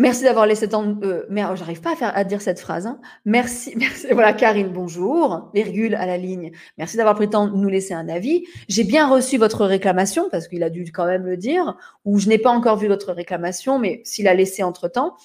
[0.00, 0.96] Merci d'avoir laissé tant.
[1.02, 2.86] Euh, oh, j'arrive pas à, faire, à dire cette phrase.
[2.86, 2.98] Hein.
[3.26, 4.06] Merci, merci.
[4.10, 5.50] Voilà, Karine, bonjour.
[5.52, 6.52] Virgule à la ligne.
[6.78, 8.46] Merci d'avoir pris le temps de nous laisser un avis.
[8.66, 11.76] J'ai bien reçu votre réclamation parce qu'il a dû quand même le dire.
[12.06, 15.16] Ou je n'ai pas encore vu votre réclamation, mais s'il a laissé entre temps,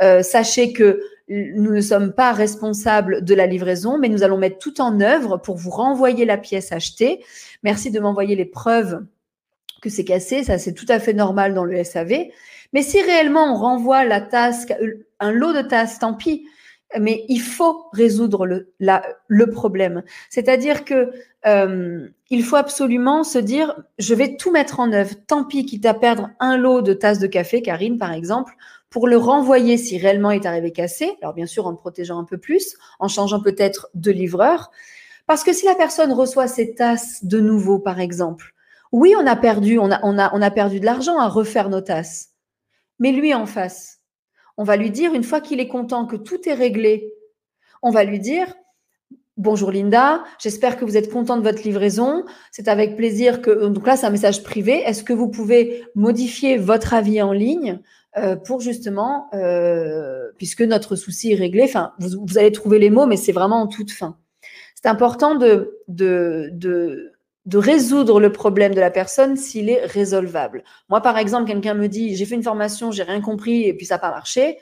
[0.00, 4.58] euh, sachez que nous ne sommes pas responsables de la livraison, mais nous allons mettre
[4.58, 7.24] tout en œuvre pour vous renvoyer la pièce achetée.
[7.64, 9.04] Merci de m'envoyer les preuves
[9.82, 10.44] que c'est cassé.
[10.44, 12.28] Ça, c'est tout à fait normal dans le SAV.
[12.72, 14.66] Mais si réellement on renvoie la tasse,
[15.18, 16.46] un lot de tasses, tant pis.
[16.98, 20.02] Mais il faut résoudre le, le problème.
[20.28, 21.12] C'est-à-dire que
[21.46, 25.14] euh, il faut absolument se dire, je vais tout mettre en œuvre.
[25.28, 28.56] Tant pis, quitte à perdre un lot de tasses de café, Karine par exemple,
[28.90, 31.12] pour le renvoyer si réellement il est arrivé cassé.
[31.22, 34.72] Alors bien sûr en le protégeant un peu plus, en changeant peut-être de livreur.
[35.28, 38.52] Parce que si la personne reçoit ces tasses de nouveau, par exemple,
[38.90, 41.68] oui, on a perdu, on a, on a, on a perdu de l'argent à refaire
[41.68, 42.29] nos tasses.
[43.00, 44.00] Mais lui en face,
[44.56, 47.12] on va lui dire, une fois qu'il est content que tout est réglé,
[47.82, 48.54] on va lui dire,
[49.36, 52.26] Bonjour Linda, j'espère que vous êtes content de votre livraison.
[52.52, 54.82] C'est avec plaisir que donc là c'est un message privé.
[54.84, 57.80] Est-ce que vous pouvez modifier votre avis en ligne
[58.18, 61.62] euh, pour justement euh, puisque notre souci est réglé.
[61.62, 64.18] Enfin, vous, vous allez trouver les mots, mais c'est vraiment en toute fin.
[64.74, 67.12] C'est important de, de, de
[67.46, 70.62] de résoudre le problème de la personne s'il est résolvable.
[70.88, 73.86] Moi, par exemple, quelqu'un me dit j'ai fait une formation, j'ai rien compris et puis
[73.86, 74.58] ça n'a pas marché.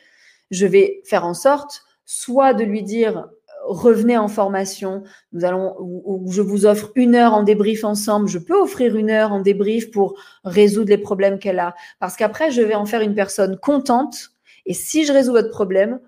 [0.50, 3.28] Je vais faire en sorte soit de lui dire
[3.66, 5.02] revenez en formation,
[5.32, 8.28] nous allons ou, je vous offre une heure en débrief ensemble.
[8.28, 12.50] Je peux offrir une heure en débrief pour résoudre les problèmes qu'elle a, parce qu'après
[12.50, 14.30] je vais en faire une personne contente.
[14.64, 16.00] Et si je résous votre problème,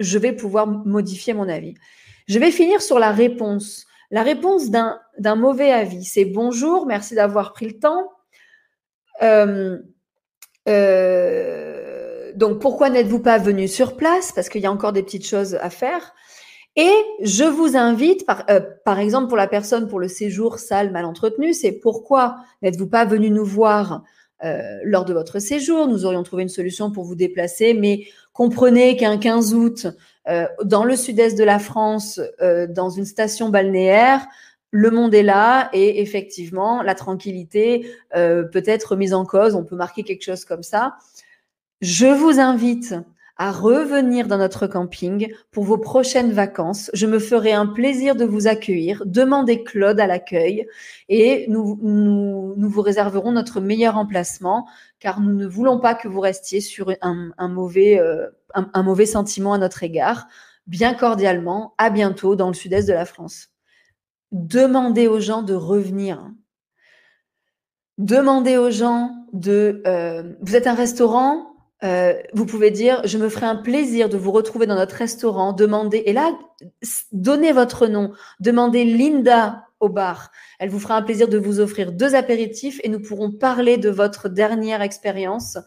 [0.00, 1.74] je vais pouvoir modifier mon avis.
[2.28, 3.86] Je vais finir sur la réponse.
[4.12, 8.10] La réponse d'un mauvais avis, c'est bonjour, merci d'avoir pris le temps.
[9.22, 9.78] Euh,
[10.68, 14.30] euh, donc, pourquoi n'êtes-vous pas venu sur place?
[14.30, 16.12] Parce qu'il y a encore des petites choses à faire.
[16.76, 16.92] Et
[17.22, 21.06] je vous invite, par, euh, par exemple, pour la personne pour le séjour sale mal
[21.06, 24.02] entretenu, c'est pourquoi n'êtes-vous pas venu nous voir
[24.84, 25.86] lors de votre séjour?
[25.86, 29.86] Nous aurions trouvé une solution pour vous déplacer, mais comprenez qu'un 15 août,
[30.28, 34.26] euh, dans le sud-est de la France, euh, dans une station balnéaire,
[34.70, 39.54] le monde est là et effectivement, la tranquillité euh, peut être mise en cause.
[39.54, 40.94] On peut marquer quelque chose comme ça.
[41.82, 42.94] Je vous invite
[43.36, 46.90] à revenir dans notre camping pour vos prochaines vacances.
[46.94, 49.02] Je me ferai un plaisir de vous accueillir.
[49.04, 50.66] Demandez Claude à l'accueil
[51.08, 54.68] et nous, nous, nous, vous réserverons notre meilleur emplacement
[55.00, 59.06] car nous ne voulons pas que vous restiez sur un, un mauvais, euh, un, mauvais
[59.06, 60.26] sentiment à notre égard.
[60.66, 63.48] Bien cordialement, à bientôt dans le sud-est de la France.
[64.30, 66.30] Demandez aux gens de revenir.
[67.98, 69.82] Demandez aux gens de...
[69.86, 71.52] Euh, vous êtes un restaurant,
[71.84, 75.52] euh, vous pouvez dire, je me ferai un plaisir de vous retrouver dans notre restaurant.
[75.52, 76.32] Demandez, et là,
[77.10, 78.12] donnez votre nom.
[78.40, 80.30] Demandez Linda au bar.
[80.60, 83.90] Elle vous fera un plaisir de vous offrir deux apéritifs et nous pourrons parler de
[83.90, 85.58] votre dernière expérience.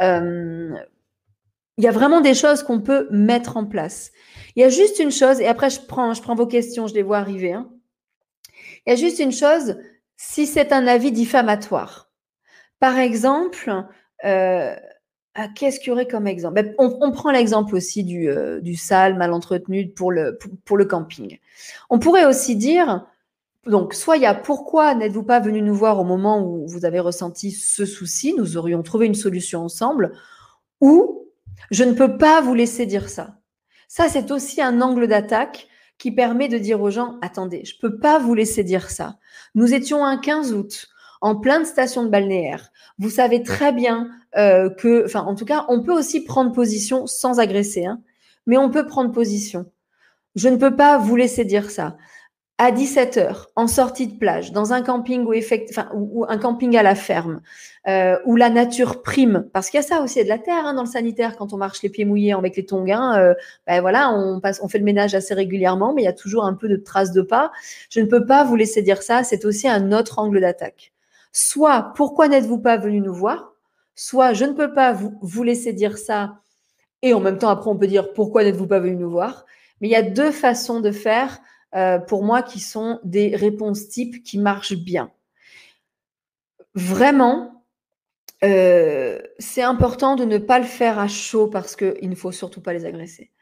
[0.00, 0.72] Euh,
[1.78, 4.12] il y a vraiment des choses qu'on peut mettre en place.
[4.54, 6.94] Il y a juste une chose, et après je prends, je prends vos questions, je
[6.94, 7.52] les vois arriver.
[7.52, 7.70] Hein.
[8.86, 9.76] Il y a juste une chose,
[10.16, 12.10] si c'est un avis diffamatoire.
[12.78, 13.84] Par exemple,
[14.24, 14.74] euh,
[15.34, 16.54] ah, qu'est-ce qu'il y aurait comme exemple?
[16.54, 20.86] Ben, on, prend l'exemple aussi du, euh, du sale, mal entretenu pour le, pour, le
[20.86, 21.38] camping.
[21.90, 23.06] On pourrait aussi dire,
[23.66, 26.86] donc, soit il y a pourquoi n'êtes-vous pas venu nous voir au moment où vous
[26.86, 30.12] avez ressenti ce souci, nous aurions trouvé une solution ensemble,
[30.80, 31.25] ou
[31.70, 33.38] je ne peux pas vous laisser dire ça.
[33.88, 37.88] Ça, c'est aussi un angle d'attaque qui permet de dire aux gens, attendez, je ne
[37.88, 39.18] peux pas vous laisser dire ça.
[39.54, 40.88] Nous étions un 15 août
[41.20, 42.70] en plein de stations de balnéaire.
[42.98, 47.06] Vous savez très bien euh, que, enfin, en tout cas, on peut aussi prendre position
[47.06, 48.00] sans agresser, hein,
[48.46, 49.70] mais on peut prendre position.
[50.34, 51.96] Je ne peux pas vous laisser dire ça.
[52.58, 55.26] À 17 heures, en sortie de plage, dans un camping
[55.92, 57.42] ou, un camping à la ferme,
[57.86, 60.28] euh, où la nature prime, parce qu'il y a ça aussi, il y a de
[60.30, 62.90] la terre hein, dans le sanitaire quand on marche les pieds mouillés avec les tongs.
[62.90, 63.34] Hein, euh,
[63.66, 66.46] ben voilà, on, passe, on fait le ménage assez régulièrement, mais il y a toujours
[66.46, 67.52] un peu de traces de pas.
[67.90, 69.22] Je ne peux pas vous laisser dire ça.
[69.22, 70.92] C'est aussi un autre angle d'attaque.
[71.32, 73.52] Soit, pourquoi n'êtes-vous pas venu nous voir?
[73.94, 76.38] Soit, je ne peux pas vous, vous laisser dire ça.
[77.02, 79.44] Et en même temps, après, on peut dire, pourquoi n'êtes-vous pas venu nous voir?
[79.82, 81.38] Mais il y a deux façons de faire,
[81.74, 85.10] euh, pour moi, qui sont des réponses types qui marchent bien.
[86.74, 87.64] Vraiment,
[88.44, 92.60] euh, c'est important de ne pas le faire à chaud parce qu'il ne faut surtout
[92.60, 93.32] pas les agresser.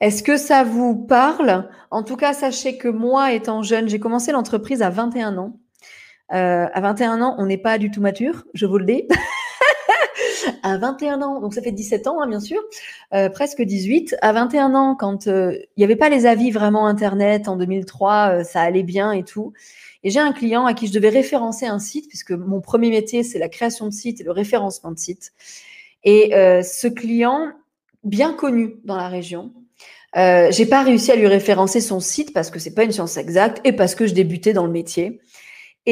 [0.00, 1.68] Est-ce que ça vous parle?
[1.90, 5.60] En tout cas, sachez que moi, étant jeune, j'ai commencé l'entreprise à 21 ans.
[6.32, 9.08] Euh, à 21 ans, on n'est pas du tout mature, je vous le dis.
[10.62, 12.60] à 21 ans, donc ça fait 17 ans, hein, bien sûr,
[13.14, 14.16] euh, presque 18.
[14.22, 18.44] À 21 ans, quand euh, il n'y avait pas les avis vraiment Internet en 2003,
[18.44, 19.52] ça allait bien et tout.
[20.02, 23.22] Et j'ai un client à qui je devais référencer un site, puisque mon premier métier,
[23.22, 25.32] c'est la création de sites et le référencement de sites.
[26.04, 27.52] Et ce client,
[28.02, 29.52] bien connu dans la région,
[30.16, 33.16] euh, j'ai pas réussi à lui référencer son site parce que c'est pas une science
[33.16, 35.20] exacte et parce que je débutais dans le métier.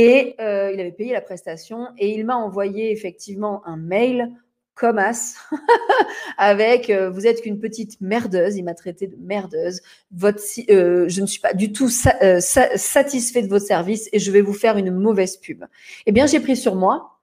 [0.01, 4.31] Et euh, il avait payé la prestation et il m'a envoyé effectivement un mail
[4.77, 5.35] comme as
[6.39, 8.57] avec euh, vous êtes qu'une petite merdeuse.
[8.57, 9.81] Il m'a traité de merdeuse.
[10.13, 10.41] Votre,
[10.71, 14.53] euh, je ne suis pas du tout satisfait de votre service et je vais vous
[14.53, 15.65] faire une mauvaise pub.
[16.07, 17.19] Eh bien, j'ai pris sur moi.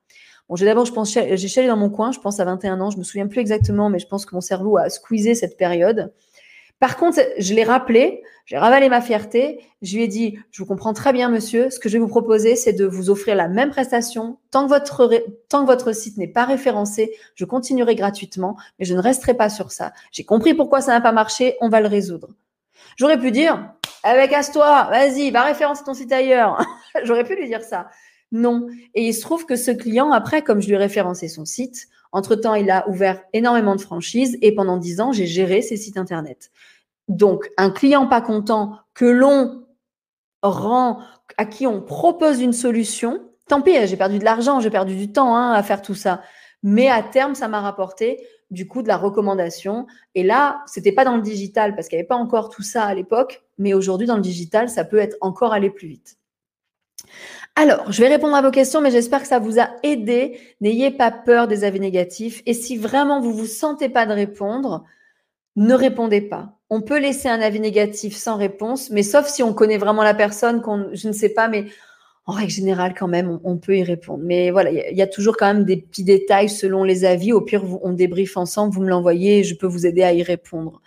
[0.49, 2.11] Bon, j'ai d'abord, je pense, j'ai chialé dans mon coin.
[2.11, 2.89] Je pense à 21 ans.
[2.89, 6.11] Je me souviens plus exactement, mais je pense que mon cerveau a squeezé cette période.
[6.79, 10.67] Par contre, je l'ai rappelé, j'ai ravalé ma fierté, je lui ai dit, je vous
[10.67, 13.47] comprends très bien, monsieur, ce que je vais vous proposer, c'est de vous offrir la
[13.47, 14.37] même prestation.
[14.51, 19.49] Tant que votre, site n'est pas référencé, je continuerai gratuitement, mais je ne resterai pas
[19.49, 19.93] sur ça.
[20.11, 22.29] J'ai compris pourquoi ça n'a pas marché, on va le résoudre.
[22.97, 23.73] J'aurais pu dire,
[24.03, 26.63] avec Astois, vas-y, va référencer ton site ailleurs.
[27.03, 27.87] J'aurais pu lui dire ça.
[28.31, 28.67] Non.
[28.93, 31.87] Et il se trouve que ce client, après, comme je lui ai référencé son site,
[32.15, 35.97] entre-temps, il a ouvert énormément de franchises et pendant dix ans, j'ai géré ses sites
[35.97, 36.49] Internet.
[37.09, 39.65] Donc, un client pas content que l'on
[40.41, 40.99] rend,
[41.35, 45.11] à qui on propose une solution, tant pis, j'ai perdu de l'argent, j'ai perdu du
[45.11, 46.21] temps hein, à faire tout ça.
[46.63, 49.85] Mais à terme, ça m'a rapporté du coup de la recommandation.
[50.13, 52.85] Et là, c'était pas dans le digital parce qu'il n'y avait pas encore tout ça
[52.85, 56.17] à l'époque, mais aujourd'hui dans le digital, ça peut être encore aller plus vite.
[57.57, 60.39] Alors, je vais répondre à vos questions, mais j'espère que ça vous a aidé.
[60.59, 62.41] N'ayez pas peur des avis négatifs.
[62.45, 64.83] Et si vraiment vous vous sentez pas de répondre,
[65.55, 66.59] ne répondez pas.
[66.69, 70.13] On peut laisser un avis négatif sans réponse, mais sauf si on connaît vraiment la
[70.13, 71.65] personne, qu'on, je ne sais pas, mais
[72.25, 74.23] en règle générale, quand même, on, peut y répondre.
[74.23, 77.31] Mais voilà, il y, a toujours quand même des petits détails selon les avis.
[77.31, 80.23] Au pire, on débriefe ensemble, vous me l'envoyez et je peux vous aider à y
[80.23, 80.81] répondre.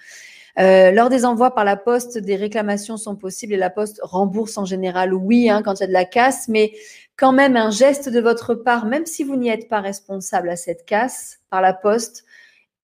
[0.58, 4.58] Euh, lors des envois par la poste, des réclamations sont possibles et la poste rembourse
[4.58, 6.72] en général, oui, hein, quand il y a de la casse, mais
[7.16, 10.56] quand même un geste de votre part, même si vous n'y êtes pas responsable à
[10.56, 12.24] cette casse par la poste,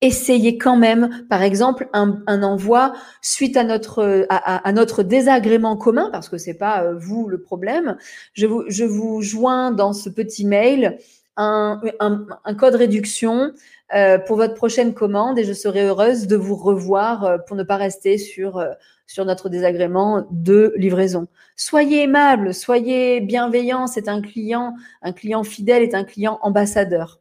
[0.00, 6.28] essayez quand même, par exemple, un, envoi suite à notre, à, notre désagrément commun, parce
[6.28, 7.96] que c'est pas euh, vous le problème.
[8.34, 10.98] Je vous, je vous joins dans ce petit mail
[11.36, 13.52] un, un, code réduction
[13.94, 17.62] euh, pour votre prochaine commande et je serai heureuse de vous revoir euh, pour ne
[17.62, 18.64] pas rester sur,
[19.06, 21.28] sur notre désagrément de livraison.
[21.56, 23.86] Soyez aimable, soyez bienveillant.
[23.86, 27.20] C'est un client, un client fidèle est un client ambassadeur.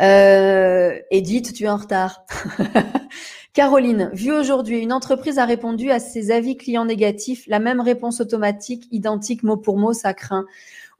[0.00, 2.24] Euh, Edith, tu es en retard.
[3.52, 8.20] Caroline, vu aujourd'hui, une entreprise a répondu à ses avis clients négatifs, la même réponse
[8.20, 10.44] automatique, identique mot pour mot, ça craint.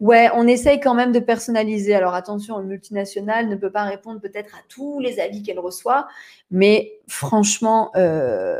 [0.01, 1.95] Ouais, on essaye quand même de personnaliser.
[1.95, 6.07] Alors attention, une multinationale ne peut pas répondre peut-être à tous les avis qu'elle reçoit,
[6.51, 8.59] mais franchement, euh,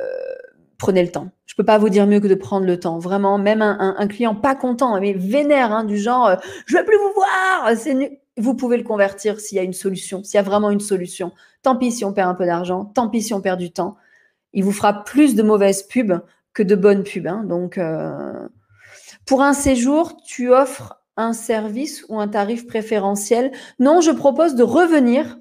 [0.79, 1.31] prenez le temps.
[1.47, 2.99] Je peux pas vous dire mieux que de prendre le temps.
[2.99, 6.37] Vraiment, même un, client pas content, mais vénère, hein, du genre, euh,
[6.67, 10.23] je veux plus vous voir, c'est vous pouvez le convertir s'il y a une solution,
[10.23, 11.33] s'il y a vraiment une solution.
[11.63, 13.97] Tant pis si on perd un peu d'argent, tant pis si on perd du temps.
[14.53, 16.21] Il vous fera plus de mauvaises pubs
[16.55, 17.27] que de bonnes pubs.
[17.27, 17.45] Hein.
[17.45, 18.49] Donc, euh,
[19.27, 23.53] pour un séjour, tu offres un service ou un tarif préférentiel.
[23.79, 25.39] Non, je propose de revenir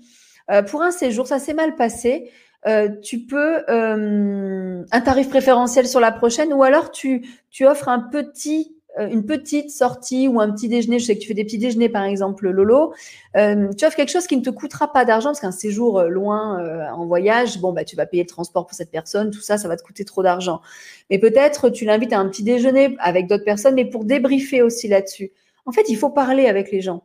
[0.51, 1.27] euh, pour un séjour.
[1.27, 2.29] Ça s'est mal passé.
[2.67, 7.99] Euh, tu peux un tarif préférentiel sur la prochaine ou alors tu, tu offres un
[7.99, 11.43] petit euh, une petite sortie ou un petit déjeuner, je sais que tu fais des
[11.43, 12.93] petits déjeuners par exemple, Lolo,
[13.35, 16.07] euh, tu offres quelque chose qui ne te coûtera pas d'argent parce qu'un séjour euh,
[16.09, 16.57] loin
[16.93, 19.67] en voyage, bon bah tu vas payer le transport pour cette personne, tout ça, ça
[19.67, 20.61] va te coûter trop d'argent.
[21.09, 24.87] Mais peut-être tu l'invites à un petit déjeuner avec d'autres personnes, mais pour débriefer aussi
[24.87, 25.31] là-dessus.
[25.67, 27.03] En fait, il faut parler avec les gens.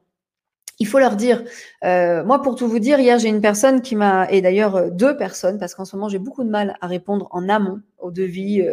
[0.79, 1.45] Il faut leur dire.
[1.83, 5.59] moi, pour tout vous dire, hier j'ai une personne qui m'a, et d'ailleurs deux personnes,
[5.59, 8.67] parce qu'en ce moment j'ai beaucoup de mal à répondre en amont au devis.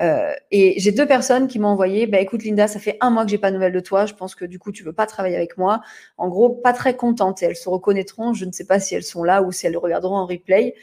[0.00, 3.24] Euh, et j'ai deux personnes qui m'ont envoyé, bah, écoute Linda, ça fait un mois
[3.24, 5.06] que j'ai pas de nouvelles de toi, je pense que du coup tu veux pas
[5.06, 5.82] travailler avec moi.
[6.16, 9.02] En gros, pas très contentes et elles se reconnaîtront, je ne sais pas si elles
[9.02, 10.74] sont là ou si elles le regarderont en replay.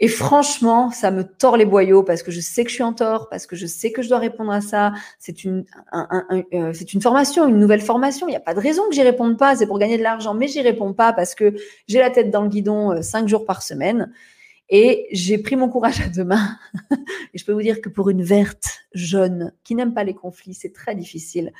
[0.00, 2.92] Et franchement, ça me tord les boyaux parce que je sais que je suis en
[2.92, 4.92] tort, parce que je sais que je dois répondre à ça.
[5.20, 5.64] C'est une,
[5.94, 8.26] euh, c'est une formation, une nouvelle formation.
[8.26, 9.54] Il n'y a pas de raison que j'y réponde pas.
[9.54, 11.54] C'est pour gagner de l'argent, mais j'y réponds pas parce que
[11.86, 14.12] j'ai la tête dans le guidon euh, cinq jours par semaine.
[14.68, 16.58] Et j'ai pris mon courage à deux mains.
[17.32, 20.54] et je peux vous dire que pour une verte jeune qui n'aime pas les conflits,
[20.54, 21.52] c'est très difficile.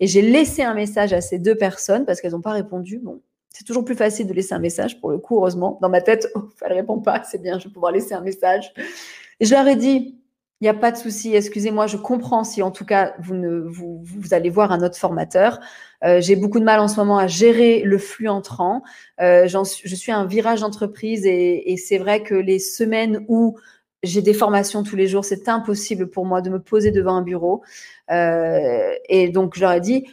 [0.00, 2.98] Et j'ai laissé un message à ces deux personnes parce qu'elles n'ont pas répondu.
[2.98, 3.22] Bon,
[3.58, 5.80] c'est toujours plus facile de laisser un message pour le coup, heureusement.
[5.82, 8.72] Dans ma tête, oh, elle répond pas, c'est bien, je vais pouvoir laisser un message.
[9.40, 10.16] Et je leur ai dit,
[10.60, 13.58] il n'y a pas de souci, excusez-moi, je comprends si en tout cas vous, ne,
[13.58, 15.58] vous, allez voir un autre formateur.
[16.04, 18.84] Euh, j'ai beaucoup de mal en ce moment à gérer le flux entrant.
[19.20, 23.58] Euh, je suis un virage d'entreprise et, c'est vrai que les semaines où
[24.04, 27.22] j'ai des formations tous les jours, c'est impossible pour moi de me poser devant un
[27.22, 27.62] bureau.
[28.12, 30.06] Euh, et donc, je dit,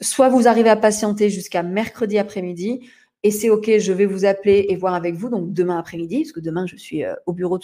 [0.00, 2.88] soit vous arrivez à patienter jusqu'à mercredi après-midi,
[3.22, 6.32] et c'est OK, je vais vous appeler et voir avec vous, donc demain après-midi, parce
[6.32, 7.58] que demain, je suis euh, au bureau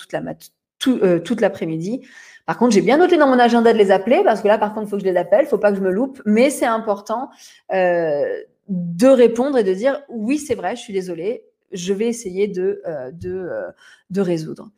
[0.89, 2.03] euh, toute l'après-midi.
[2.45, 4.75] Par contre, j'ai bien noté dans mon agenda de les appeler parce que là, par
[4.75, 6.21] contre, il faut que je les appelle, il faut pas que je me loupe.
[6.27, 7.31] Mais c'est important
[7.73, 8.25] euh,
[8.69, 12.83] de répondre et de dire oui, c'est vrai, je suis désolée, je vais essayer de,
[12.87, 13.49] euh, de,
[14.11, 14.71] de résoudre.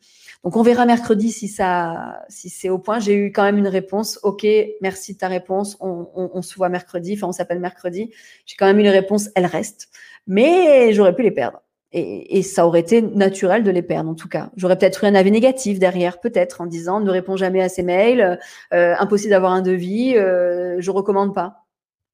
[0.43, 2.99] Donc, on verra mercredi si ça, si c'est au point.
[2.99, 4.19] J'ai eu quand même une réponse.
[4.23, 4.45] Ok,
[4.81, 5.77] merci de ta réponse.
[5.79, 7.13] On, on, on se voit mercredi.
[7.15, 8.11] Enfin, on s'appelle mercredi.
[8.45, 9.29] J'ai quand même eu une réponse.
[9.35, 9.89] Elle reste,
[10.27, 11.61] mais j'aurais pu les perdre.
[11.91, 14.51] Et, ça aurait été naturel de les perdre, en tout cas.
[14.55, 17.81] J'aurais peut-être eu un avis négatif derrière, peut-être, en disant ne réponds jamais à ces
[17.81, 18.39] mails,
[18.73, 21.65] euh, impossible d'avoir un devis, euh, je recommande pas.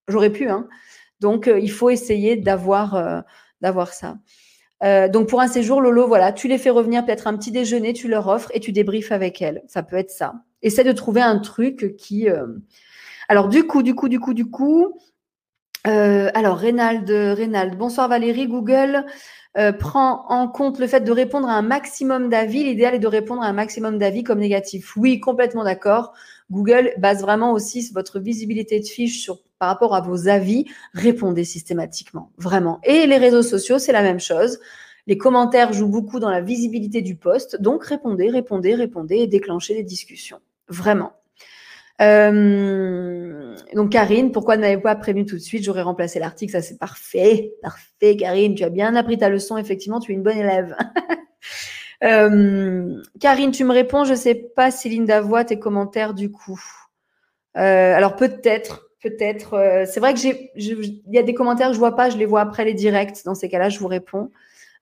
[0.08, 0.68] J'aurais pu, hein.
[1.20, 3.22] Donc, euh, il faut essayer d'avoir euh,
[3.62, 4.18] d'avoir ça.
[4.82, 8.08] Donc, pour un séjour, Lolo, voilà, tu les fais revenir peut-être un petit déjeuner, tu
[8.08, 9.64] leur offres et tu débriefes avec elles.
[9.68, 10.36] Ça peut être ça.
[10.62, 12.28] essaie de trouver un truc qui.
[13.30, 15.00] Alors, du coup, du coup, du coup, du coup.
[15.86, 19.06] alors, Reynald, Reynald, bonsoir Valérie, Google
[19.58, 22.66] euh, prend en compte le fait de répondre à un maximum d'avis.
[22.66, 24.98] L'idéal est de répondre à un maximum d'avis comme négatif.
[24.98, 26.14] Oui, complètement d'accord.
[26.52, 30.66] Google base vraiment aussi votre visibilité de fiche sur, par rapport à vos avis.
[30.94, 32.80] Répondez systématiquement, vraiment.
[32.84, 34.60] Et les réseaux sociaux, c'est la même chose.
[35.08, 37.62] Les commentaires jouent beaucoup dans la visibilité du poste.
[37.62, 40.40] Donc, répondez, répondez, répondez et déclenchez des discussions.
[40.68, 41.14] Vraiment.
[42.02, 45.64] Euh, donc Karine, pourquoi ne m'avez pas prévenu tout de suite?
[45.64, 50.00] J'aurais remplacé l'article, ça c'est parfait, parfait Karine, tu as bien appris ta leçon, effectivement,
[50.00, 50.76] tu es une bonne élève.
[52.04, 56.62] euh, Karine, tu me réponds, je sais pas si Linda voit tes commentaires du coup.
[57.56, 59.54] Euh, alors peut-être, peut-être.
[59.54, 62.18] Euh, c'est vrai que j'ai, il y a des commentaires que je vois pas, je
[62.18, 63.24] les vois après les directs.
[63.24, 64.32] Dans ces cas-là, je vous réponds.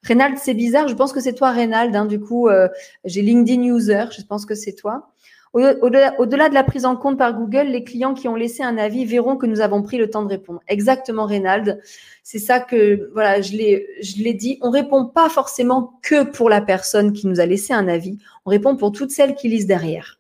[0.04, 0.88] Reynald, c'est bizarre.
[0.88, 1.96] Je pense que c'est toi, Reynald.
[1.96, 2.70] Hein, du coup, euh,
[3.04, 4.06] j'ai LinkedIn User.
[4.18, 5.10] Je pense que c'est toi.
[5.54, 9.06] Au-delà de la prise en compte par Google, les clients qui ont laissé un avis
[9.06, 10.62] verront que nous avons pris le temps de répondre.
[10.68, 11.80] Exactement, Reynald.
[12.24, 14.58] C'est ça que, voilà, je l'ai, dit.
[14.62, 18.18] On répond pas forcément que pour la personne qui nous a laissé un avis.
[18.46, 20.20] On répond pour toutes celles qui lisent derrière.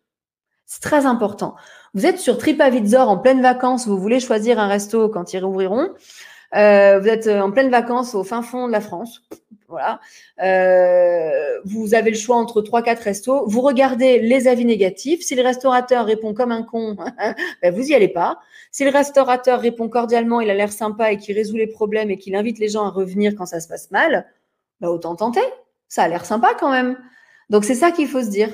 [0.66, 1.56] C'est très important.
[1.94, 5.90] Vous êtes sur TripAdvisor en pleine vacances, vous voulez choisir un resto quand ils rouvriront.
[6.56, 9.22] Euh, vous êtes en pleine vacances au fin fond de la France.
[9.68, 10.00] Voilà.
[10.44, 13.48] Euh, vous avez le choix entre trois, quatre restos.
[13.48, 15.22] Vous regardez les avis négatifs.
[15.22, 16.96] Si le restaurateur répond comme un con,
[17.62, 18.40] ben vous y allez pas.
[18.72, 22.18] Si le restaurateur répond cordialement, il a l'air sympa et qu'il résout les problèmes et
[22.18, 24.28] qu'il invite les gens à revenir quand ça se passe mal,
[24.80, 25.42] ben autant tenter.
[25.88, 26.98] Ça a l'air sympa quand même.
[27.50, 28.50] Donc c'est ça qu'il faut se dire.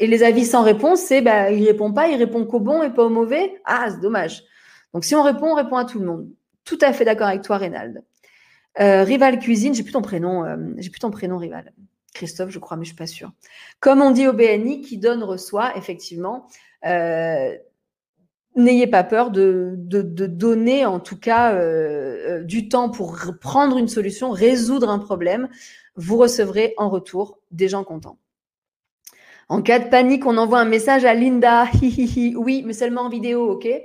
[0.00, 2.88] Et les avis sans réponse, c'est ben, il répond pas, il répond qu'au bon et
[2.88, 3.60] pas au mauvais.
[3.66, 4.42] Ah, c'est dommage.
[4.94, 6.26] Donc si on répond, on répond à tout le monde.
[6.64, 8.02] Tout à fait d'accord avec toi, Reynald.
[8.80, 11.72] Euh, Rival Cuisine, j'ai plus ton prénom, euh, j'ai plus ton prénom, Rival.
[12.14, 13.30] Christophe, je crois, mais je suis pas sûre.
[13.78, 16.46] Comme on dit au BNI, qui donne reçoit, effectivement.
[16.86, 17.54] Euh,
[18.56, 21.54] n'ayez pas peur de, de, donner, en tout cas,
[22.40, 25.48] du temps pour prendre une solution, résoudre un problème.
[25.94, 28.18] Vous recevrez en retour des gens contents.
[29.50, 31.64] En cas de panique, on envoie un message à Linda.
[31.82, 33.68] oui, mais seulement en vidéo, ok?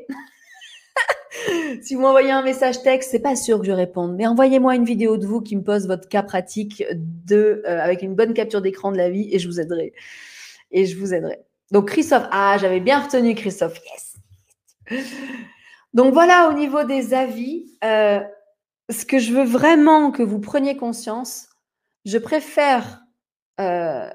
[1.82, 4.86] Si vous m'envoyez un message texte, c'est pas sûr que je réponde, mais envoyez-moi une
[4.86, 8.62] vidéo de vous qui me pose votre cas pratique de, euh, avec une bonne capture
[8.62, 9.94] d'écran de la vie et je vous aiderai.
[10.72, 11.40] Et je vous aiderai.
[11.72, 15.04] Donc Christophe, ah, j'avais bien retenu Christophe, yes.
[15.94, 18.22] Donc voilà, au niveau des avis, euh,
[18.90, 21.50] ce que je veux vraiment que vous preniez conscience,
[22.06, 23.02] je préfère
[23.60, 24.10] euh,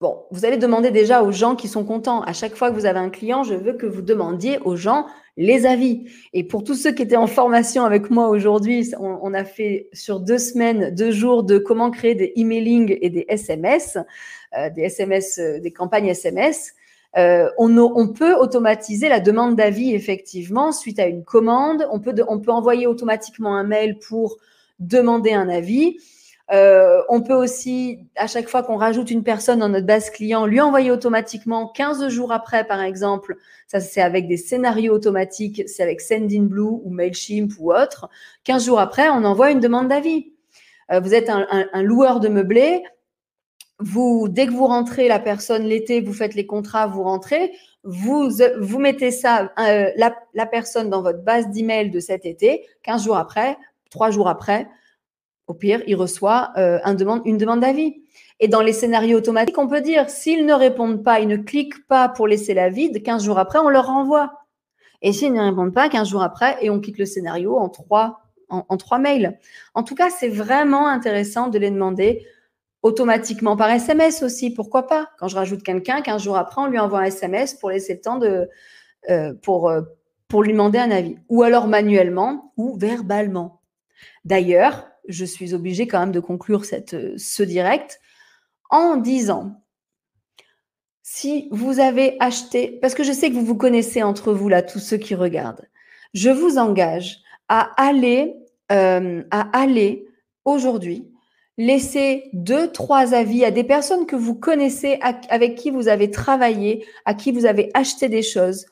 [0.00, 2.22] Bon, vous allez demander déjà aux gens qui sont contents.
[2.22, 5.04] À chaque fois que vous avez un client, je veux que vous demandiez aux gens
[5.36, 6.08] les avis.
[6.32, 10.20] Et pour tous ceux qui étaient en formation avec moi aujourd'hui, on, a fait sur
[10.20, 13.98] deux semaines, deux jours de comment créer des emailing et des SMS,
[14.56, 16.72] euh, des SMS, euh, des campagnes SMS.
[17.18, 21.86] Euh, on, peut automatiser la demande d'avis effectivement suite à une commande.
[21.90, 22.14] On peut
[22.48, 24.38] envoyer automatiquement un mail pour
[24.78, 25.98] demander un avis.
[26.52, 30.46] Euh, on peut aussi, à chaque fois qu'on rajoute une personne dans notre base client,
[30.46, 33.36] lui envoyer automatiquement 15 jours après, par exemple.
[33.68, 38.08] Ça, c'est avec des scénarios automatiques, c'est avec Sendinblue ou Mailchimp ou autre.
[38.44, 40.32] 15 jours après, on envoie une demande d'avis.
[40.90, 42.82] Euh, vous êtes un, loueur de meublés.
[43.78, 47.52] Vous, dès que vous rentrez, la personne l'été, vous faites les contrats, vous rentrez,
[47.84, 48.28] vous,
[48.58, 52.66] vous mettez ça, euh, la, la personne dans votre base d'email de cet été.
[52.82, 53.56] 15 jours après,
[53.90, 54.68] 3 jours après,
[55.50, 56.78] au pire, il reçoit euh,
[57.24, 58.02] une demande d'avis.
[58.38, 61.86] Et dans les scénarios automatiques, on peut dire, s'ils ne répondent pas, ils ne cliquent
[61.88, 64.32] pas pour laisser la vide, 15 jours après, on leur renvoie.
[65.02, 68.20] Et s'ils ne répondent pas, 15 jours après, et on quitte le scénario en trois,
[68.48, 69.38] en, trois mails.
[69.74, 72.24] En tout cas, c'est vraiment intéressant de les demander
[72.82, 75.08] automatiquement par SMS aussi, pourquoi pas?
[75.18, 78.00] Quand je rajoute quelqu'un, 15 jours après, on lui envoie un SMS pour laisser le
[78.00, 78.48] temps de,
[79.10, 79.82] euh, pour, euh,
[80.28, 81.16] pour lui demander un avis.
[81.28, 83.60] Ou alors manuellement ou verbalement.
[84.24, 88.00] D'ailleurs, je suis obligée quand même de conclure cette, euh, ce direct
[88.70, 89.62] en disant,
[91.02, 94.62] si vous avez acheté, parce que je sais que vous vous connaissez entre vous là,
[94.62, 95.68] tous ceux qui regardent,
[96.14, 98.36] je vous engage à aller,
[98.70, 100.06] euh, aller
[100.44, 101.10] aujourd'hui
[101.60, 106.86] laisser deux, trois avis à des personnes que vous connaissez, avec qui vous avez travaillé,
[107.04, 108.64] à qui vous avez acheté des choses.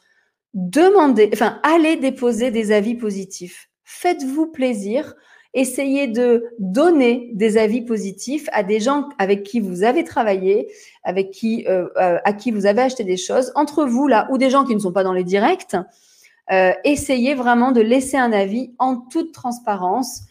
[0.55, 3.68] Demandez, enfin, allez déposer des avis positifs.
[3.84, 5.14] Faites-vous plaisir
[5.55, 10.69] essayez de donner des avis positifs à des gens avec qui vous avez travaillé,
[11.05, 14.39] avec qui, euh, euh, à qui vous avez acheté des choses, entre vous là, ou
[14.39, 15.77] des gens qui ne sont pas dans les directs.
[16.51, 20.23] Euh, essayez vraiment de laisser un avis en toute transparence,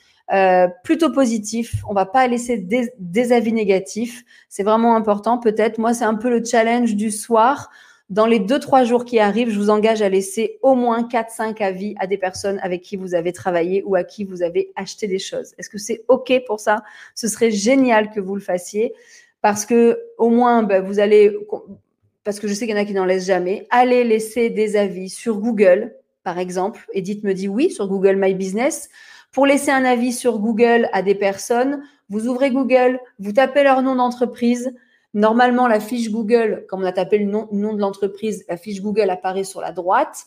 [0.83, 1.75] plutôt positif.
[1.87, 4.25] On va pas laisser des, avis négatifs.
[4.49, 5.37] C'est vraiment important.
[5.37, 7.69] Peut-être, moi, c'est un peu le challenge du soir
[8.09, 11.61] Dans les deux, trois jours qui arrivent, je vous engage à laisser au moins 4-5
[11.61, 15.07] avis à des personnes avec qui vous avez travaillé ou à qui vous avez acheté
[15.07, 15.53] des choses.
[15.57, 16.83] Est-ce que c'est OK pour ça?
[17.15, 18.93] Ce serait génial que vous le fassiez
[19.41, 21.37] parce que au moins, ben, vous allez,
[22.23, 24.77] parce que je sais qu'il y en a qui n'en laissent jamais, allez laisser des
[24.77, 25.93] avis sur Google,
[26.23, 26.87] par exemple.
[26.93, 28.89] Edith me dit oui, sur Google My Business.
[29.33, 33.81] Pour laisser un avis sur Google à des personnes, vous ouvrez Google, vous tapez leur
[33.81, 34.73] nom d'entreprise,
[35.17, 39.09] Normalement, la fiche Google, comme on a tapé le nom, de l'entreprise, la fiche Google
[39.09, 40.25] apparaît sur la droite.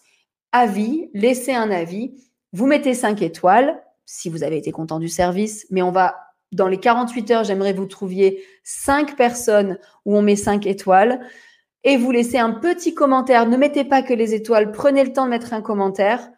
[0.51, 2.13] Avis, laissez un avis.
[2.53, 6.17] Vous mettez 5 étoiles si vous avez été content du service, mais on va,
[6.51, 11.21] dans les 48 heures, j'aimerais vous trouviez 5 personnes où on met 5 étoiles
[11.85, 13.47] et vous laissez un petit commentaire.
[13.47, 16.29] Ne mettez pas que les étoiles, prenez le temps de mettre un commentaire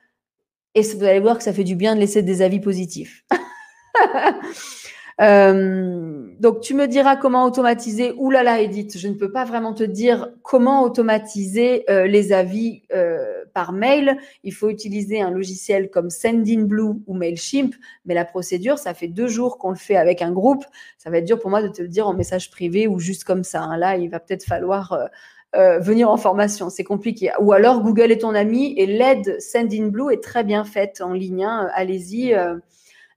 [0.75, 3.25] et vous allez voir que ça fait du bien de laisser des avis positifs.
[5.21, 8.13] Euh, donc, tu me diras comment automatiser.
[8.17, 12.33] Ouh là là, Edith, je ne peux pas vraiment te dire comment automatiser euh, les
[12.33, 14.17] avis euh, par mail.
[14.45, 17.75] Il faut utiliser un logiciel comme Sendinblue ou Mailchimp.
[18.07, 20.65] Mais la procédure, ça fait deux jours qu'on le fait avec un groupe.
[20.99, 23.25] Ça va être dur pour moi de te le dire en message privé ou juste
[23.25, 23.63] comme ça.
[23.63, 23.77] Hein.
[23.77, 25.09] Là, il va peut-être falloir
[25.55, 26.71] venir en formation.
[26.71, 27.31] C'est compliqué.
[27.39, 31.45] Ou alors, Google est ton ami et l'aide Sendinblue est très bien faite en ligne.
[31.45, 31.69] Hein.
[31.75, 32.35] Allez-y.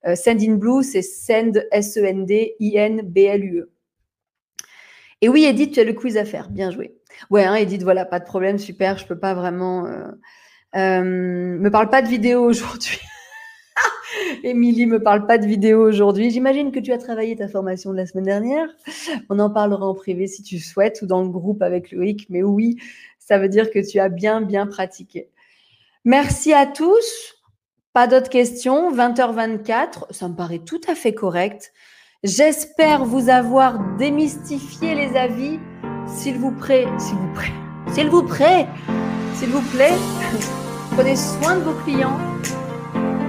[0.08, 3.60] Euh, send in Blue, c'est Send, S-E-N-D-I-N-B-L-U-E.
[3.60, 3.70] E.
[5.22, 6.50] Et oui, Edith, tu as le quiz à faire.
[6.50, 6.96] Bien joué.
[7.30, 8.98] Ouais, hein, Edith, voilà, pas de problème, super.
[8.98, 9.86] Je peux pas vraiment.
[9.88, 10.08] Euh,
[10.76, 13.00] euh, me parle pas de vidéo aujourd'hui.
[14.44, 16.30] Émilie me parle pas de vidéo aujourd'hui.
[16.30, 18.68] J'imagine que tu as travaillé ta formation de la semaine dernière.
[19.30, 22.28] On en parlera en privé si tu souhaites ou dans le groupe avec Loïc.
[22.30, 22.78] Mais oui,
[23.18, 25.30] ça veut dire que tu as bien, bien pratiqué.
[26.04, 27.35] Merci à tous.
[27.96, 28.94] Pas d'autres questions.
[28.94, 31.72] 20h24, ça me paraît tout à fait correct.
[32.26, 35.60] J'espère vous avoir démystifié les avis.
[36.06, 37.54] S'il vous plaît, s'il vous plaît,
[37.94, 38.68] s'il vous plaît,
[39.36, 39.94] s'il vous plaît,
[40.92, 42.18] prenez soin de vos clients.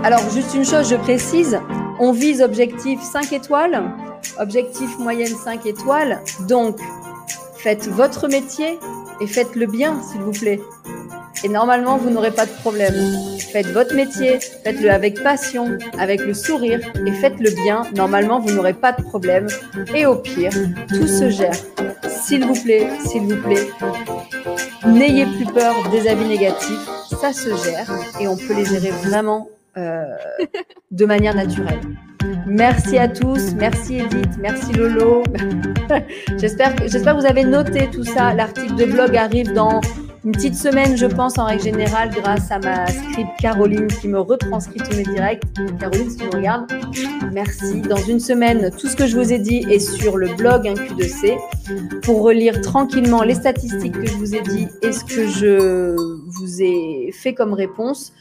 [0.03, 1.61] Alors, juste une chose, je précise,
[2.01, 3.85] on vise objectif 5 étoiles,
[4.41, 6.21] objectif moyenne 5 étoiles.
[6.49, 6.81] Donc,
[7.55, 8.81] faites votre métier
[9.21, 10.61] et faites le bien, s'il vous plaît.
[11.45, 12.95] Et normalement, vous n'aurez pas de problème.
[13.53, 17.83] Faites votre métier, faites-le avec passion, avec le sourire et faites-le bien.
[17.95, 19.47] Normalement, vous n'aurez pas de problème.
[19.95, 20.51] Et au pire,
[20.89, 21.55] tout se gère.
[22.09, 23.69] S'il vous plaît, s'il vous plaît,
[24.87, 26.89] n'ayez plus peur des avis négatifs.
[27.21, 27.91] Ça se gère
[28.21, 30.05] et on peut les gérer vraiment euh,
[30.91, 31.81] de manière naturelle.
[32.47, 35.25] Merci à tous, merci Edith, merci Lolo.
[36.39, 38.35] j'espère, j'espère que vous avez noté tout ça.
[38.35, 39.81] L'article de blog arrive dans
[40.25, 44.21] une petite semaine, je pense, en règle générale, grâce à ma script Caroline qui me
[44.21, 45.43] retranscrit tous mes directs.
[45.81, 46.71] Caroline, si tu me regardes,
[47.33, 47.81] merci.
[47.81, 51.37] Dans une semaine, tout ce que je vous ai dit est sur le blog 1Q2C
[52.03, 56.63] pour relire tranquillement les statistiques que je vous ai dit et ce que je vous
[56.63, 58.13] ai fait comme réponse.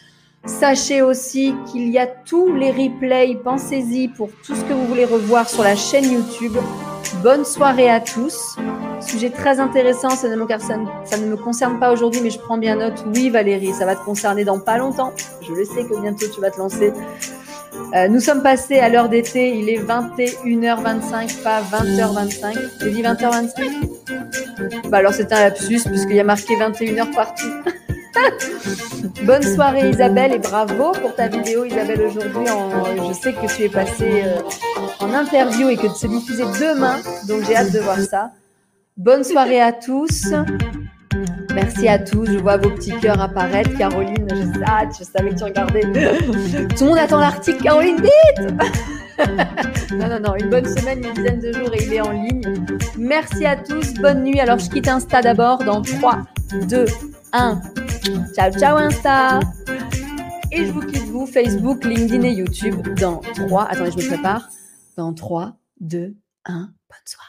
[0.45, 5.05] Sachez aussi qu'il y a tous les replays, pensez-y pour tout ce que vous voulez
[5.05, 6.55] revoir sur la chaîne YouTube.
[7.23, 8.55] Bonne soirée à tous.
[9.01, 13.03] Sujet très intéressant, ça ne, me, concerne pas aujourd'hui, mais je prends bien note.
[13.13, 15.13] Oui, Valérie, ça va te concerner dans pas longtemps.
[15.41, 16.93] Je le sais que bientôt tu vas te lancer.
[17.95, 22.57] Euh, nous sommes passés à l'heure d'été, il est 21h25, pas 20h25.
[22.81, 27.49] J'ai dit 20h25 Bah alors c'est un lapsus, puisqu'il y a marqué 21h partout.
[29.23, 32.45] Bonne soirée Isabelle et bravo pour ta vidéo Isabelle aujourd'hui.
[33.07, 34.41] Je sais que tu es passée euh,
[34.99, 36.97] en interview et que c'est diffusé demain,
[37.27, 38.31] donc j'ai hâte de voir ça.
[38.97, 40.33] Bonne soirée à tous.
[41.53, 42.25] Merci à tous.
[42.25, 43.77] Je vois vos petits cœurs apparaître.
[43.77, 45.81] Caroline, je, ah, je savais que tu regardais.
[46.77, 47.63] Tout le monde attend l'article.
[47.63, 48.53] Caroline, vite
[49.91, 50.35] Non, non, non.
[50.35, 52.41] Une bonne semaine, une dizaine de jours et il est en ligne.
[52.97, 53.93] Merci à tous.
[53.95, 54.39] Bonne nuit.
[54.39, 56.23] Alors, je quitte Insta d'abord dans 3,
[56.67, 56.85] 2,
[57.37, 57.61] 1.
[58.33, 59.41] Ciao, ciao Insta.
[60.53, 63.63] Et je vous quitte vous, Facebook, LinkedIn et YouTube dans 3.
[63.65, 64.47] Attendez, je me prépare.
[64.95, 66.15] Dans 3, 2,
[66.45, 66.53] 1.
[66.53, 66.69] Bonne
[67.05, 67.24] soirée.